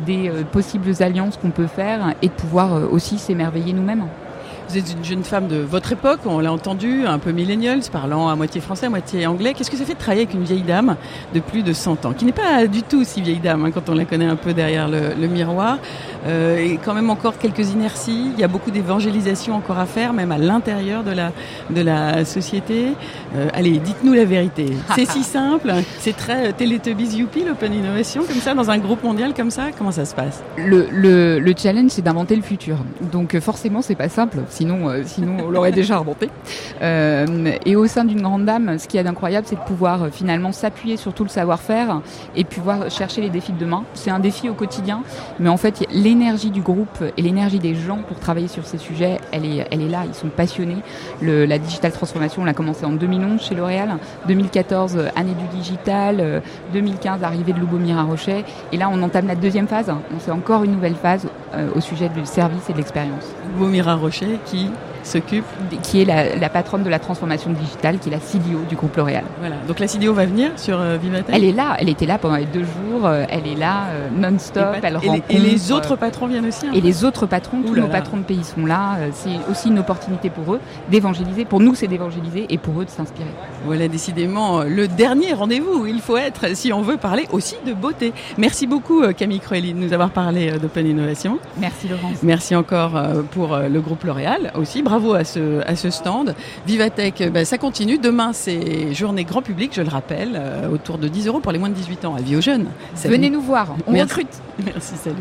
des 0.06 0.32
possibles 0.52 0.92
alliances 1.00 1.38
qu'on 1.38 1.52
peut 1.52 1.68
faire 1.68 2.14
et 2.22 2.28
de 2.28 2.34
pouvoir 2.34 2.92
aussi 2.92 3.18
s'émerveiller 3.18 3.74
nous-mêmes. 3.74 4.06
Vous 4.68 4.80
êtes 4.80 4.92
une 4.98 5.04
jeune 5.06 5.24
femme 5.24 5.48
de 5.48 5.58
votre 5.58 5.92
époque, 5.92 6.22
on 6.26 6.40
l'a 6.40 6.52
entendu, 6.52 7.06
un 7.06 7.20
peu 7.20 7.32
millennials, 7.32 7.82
parlant 7.92 8.30
à 8.30 8.36
moitié 8.36 8.62
français, 8.62 8.88
à 8.88 8.90
moitié 8.90 9.28
anglais. 9.28 9.54
Qu'est-ce 9.54 9.70
que 9.70 9.78
ça 9.78 9.86
fait 9.86 9.94
de 9.94 10.00
travailler 10.00 10.24
avec 10.24 10.34
une 10.34 10.44
vieille 10.44 10.64
dame 10.64 10.96
de 11.36 11.40
plus 11.40 11.62
de 11.62 11.72
100 11.72 12.06
ans, 12.06 12.14
qui 12.14 12.26
n'est 12.26 12.32
pas 12.32 12.66
du 12.66 12.82
tout 12.82 13.04
si 13.04 13.22
vieille 13.22 13.40
dame 13.40 13.66
hein, 13.66 13.72
quand 13.72 13.90
on 13.90 13.94
la 13.94 14.06
connaît 14.06 14.26
un 14.26 14.36
peu 14.36 14.54
derrière 14.54 14.88
le, 14.90 15.28
miroir, 15.28 15.78
euh, 16.26 16.58
et 16.58 16.80
quand 16.84 16.96
même 16.96 17.12
encore 17.12 17.38
quelques 17.38 17.70
inerties. 17.70 18.32
Il 18.34 18.40
y 18.40 18.44
a 18.44 18.48
beaucoup 18.48 18.72
d'évangélisation 18.72 19.56
encore 19.56 19.78
à 19.78 19.86
faire, 19.86 20.14
même 20.14 20.32
à 20.32 20.40
l'intérieur 20.40 21.04
de 21.04 21.12
la 21.12 21.32
de 21.70 21.82
la 21.82 22.26
société. 22.26 22.88
Euh, 23.36 23.50
allez, 23.54 23.78
dites-nous 23.78 24.14
la 24.14 24.26
vérité. 24.26 24.74
C'est 24.96 25.08
si 25.08 25.24
simple, 25.24 25.74
c'est 26.00 26.18
très 26.18 26.54
Teletubbies 26.54 27.18
Youpi, 27.18 27.44
l'Open 27.44 27.72
Innovation, 27.72 28.24
comme 28.24 28.42
ça, 28.42 28.56
dans 28.56 28.72
un 28.72 28.80
groupe 28.80 29.04
mondial 29.04 29.34
comme 29.36 29.52
ça. 29.52 29.68
Comment 29.78 29.92
ça 29.92 30.06
se 30.06 30.16
passe? 30.16 30.42
Le, 30.58 30.88
le, 30.92 31.40
le 31.40 31.54
challenge, 31.56 31.92
c'est 31.92 32.02
d'inventer 32.02 32.36
le 32.36 32.42
futur. 32.42 32.78
Donc 33.12 33.38
forcément, 33.40 33.84
c'est 33.84 33.96
pas 33.96 34.10
simple 34.10 34.40
sinon, 34.56 34.90
euh, 34.90 35.04
sinon 35.06 35.38
on 35.46 35.50
l'aurait 35.50 35.72
déjà 35.72 35.98
remonté. 35.98 36.30
Euh, 36.82 37.52
et 37.66 37.76
au 37.76 37.88
sein 37.88 38.06
d'une 38.06 38.22
grande 38.22 38.46
dame, 38.46 38.80
ce 38.80 38.88
qui 38.88 38.98
est 38.98 39.04
d'incroyable, 39.04 39.46
c'est 39.48 39.58
de 39.58 39.62
pouvoir 39.62 40.04
euh, 40.04 40.10
finalement 40.12 40.52
s'appuyer 40.52 40.98
sur 40.98 41.14
tout 41.14 41.24
le 41.24 41.30
savoir-faire 41.30 42.02
et 42.36 42.44
pouvoir 42.44 42.90
chercher 42.90 43.22
les 43.22 43.30
défis 43.30 43.52
de 43.52 43.60
demain. 43.60 43.84
C'est 43.94 44.12
un 44.12 44.20
défi 44.20 44.50
au 44.50 44.54
quotidien, 44.54 45.04
mais 45.40 45.50
en 45.50 45.58
fait, 45.58 45.86
l'énergie 45.92 46.52
du 46.52 46.62
groupe 46.62 47.04
et 47.18 47.22
l'énergie 47.22 47.60
des 47.60 47.76
gens 47.76 48.00
pour 48.08 48.20
travailler 48.20 48.48
sur 48.48 48.66
ces 48.66 48.78
sujets, 48.78 49.20
elle 49.32 49.46
est, 49.46 49.68
elle 49.72 49.82
est 49.82 49.90
là. 49.90 50.04
Ils 50.08 50.16
sont 50.16 50.30
passionnés. 50.30 50.78
La 51.22 51.58
digital 51.58 51.92
transformation, 51.92 52.42
on 52.44 52.46
l'a 52.46 52.54
commencé 52.54 52.86
en 52.86 52.92
2011 52.92 53.42
chez 53.42 53.56
L'Oréal, 53.56 53.98
2014 54.28 54.98
année 55.16 55.34
du 55.34 55.58
digital, 55.58 56.42
2015 56.74 57.24
arrivée 57.24 57.54
de 57.54 57.60
Loubomir 57.60 57.98
à 57.98 58.04
Rochet, 58.04 58.46
et 58.72 58.78
là 58.78 58.90
on 58.92 59.02
entame 59.02 59.28
la 59.28 59.36
deuxième 59.36 59.68
phase. 59.68 59.92
On 60.16 60.20
fait 60.20 60.32
encore 60.32 60.64
une 60.64 60.72
nouvelle 60.72 60.96
phase 60.96 61.28
au 61.76 61.82
sujet 61.82 62.10
du 62.10 62.26
service 62.26 62.70
et 62.70 62.74
de 62.74 62.78
l'expérience. 62.78 63.26
Loubomir 63.54 63.88
à 63.90 63.96
Rochet, 63.96 64.40
qui 64.46 64.72
s'occupe 65.06 65.46
Qui 65.84 66.02
est 66.02 66.06
la, 66.06 66.50
patronne 66.50 66.84
de 66.84 66.90
la 66.90 67.00
transformation 67.00 67.52
digitale, 67.52 68.00
qui 68.00 68.10
est 68.10 68.12
la 68.12 68.20
CDO 68.20 68.60
du 68.68 68.76
groupe 68.76 68.96
L'Oréal. 68.96 69.24
Voilà, 69.40 69.56
donc 69.68 69.80
la 69.80 69.88
CDO 69.88 70.14
va 70.14 70.26
venir 70.26 70.52
sur 70.58 70.80
euh, 70.80 70.98
Elle 71.32 71.44
est 71.44 71.52
là, 71.52 71.76
elle 71.80 71.90
était 71.90 72.06
là 72.06 72.18
pendant 72.18 72.38
les 72.38 72.46
deux 72.46 72.64
jours, 72.64 73.06
euh, 73.06 73.26
elle 73.30 73.48
est 73.48 73.56
là 73.56 73.88
euh, 73.90 74.08
non-stop, 74.16 74.78
elle 74.82 75.00
et, 75.30 75.36
et 75.36 75.40
les 75.40 75.72
autres 75.72 75.96
patrons 75.96 76.28
viennent 76.28 76.46
aussi 76.46 76.68
hein. 76.68 76.72
Et 76.74 76.82
les 76.82 77.04
autres 77.04 77.26
patrons, 77.26 77.62
tous 77.62 77.76
nos 77.76 77.88
patrons 77.88 78.18
de 78.18 78.24
pays 78.24 78.44
sont 78.44 78.66
là, 78.66 78.98
c'est 79.14 79.52
aussi 79.52 79.70
une 79.70 79.80
opportunité 79.80 80.30
pour 80.30 80.54
eux 80.54 80.60
d'évangéliser, 80.90 81.46
pour 81.46 81.60
nous 81.60 81.76
c'est 81.76 81.88
d'évangéliser 81.88 82.46
et 82.50 82.58
pour 82.58 82.80
eux 82.82 82.86
de 82.86 82.90
s'inspirer. 82.90 83.30
Voilà, 83.66 83.88
décidément, 83.88 84.64
le 84.64 84.88
dernier 84.88 85.34
rendez-vous 85.34 85.84
où 85.84 85.86
il 85.86 86.00
faut 86.00 86.18
être 86.18 86.56
si 86.56 86.72
on 86.72 86.82
veut 86.82 86.98
parler 86.98 87.28
aussi 87.32 87.56
de 87.66 87.74
beauté. 87.74 88.14
Merci 88.38 88.68
beaucoup 88.68 89.04
Camille 89.14 89.40
Cruelli 89.40 89.74
de 89.74 89.80
nous 89.80 89.94
avoir 89.94 90.10
parlé 90.10 90.52
d'Open 90.52 90.88
Innovation. 90.88 91.40
Merci 91.58 91.88
Laurence. 91.88 92.24
Merci 92.24 92.56
encore 92.56 92.94
pour 93.32 93.58
le 93.58 93.82
groupe 93.82 94.04
L'Oréal 94.04 94.52
aussi 94.56 94.82
bravo 94.82 94.95
à 94.96 95.24
ce, 95.24 95.62
à 95.68 95.76
ce 95.76 95.90
stand. 95.90 96.36
Vivatech, 96.66 97.32
ben, 97.32 97.46
ça 97.46 97.58
continue. 97.58 97.98
Demain, 97.98 98.32
c'est 98.34 98.94
journée 98.94 99.24
grand 99.24 99.42
public, 99.42 99.72
je 99.76 99.82
le 99.82 99.90
rappelle, 99.90 100.32
euh, 100.36 100.70
autour 100.70 100.98
de 100.98 101.08
10 101.08 101.28
euros 101.28 101.40
pour 101.40 101.52
les 101.52 101.60
moins 101.60 101.70
de 101.70 101.76
18 101.76 102.06
ans. 102.06 102.16
Avis 102.16 102.36
aux 102.36 102.42
jeunes. 102.42 102.68
Venez 103.04 103.30
nous 103.30 103.42
voir, 103.42 103.76
on 103.88 103.92
recrute. 103.92 104.28
Merci, 104.66 104.96
salut. 104.96 105.16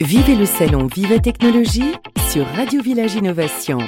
Vivez 0.00 0.36
le 0.36 0.46
salon 0.46 0.86
Viva 0.86 1.18
Technologie 1.18 1.92
sur 2.30 2.46
Radio 2.56 2.82
Village 2.82 3.14
Innovation. 3.14 3.78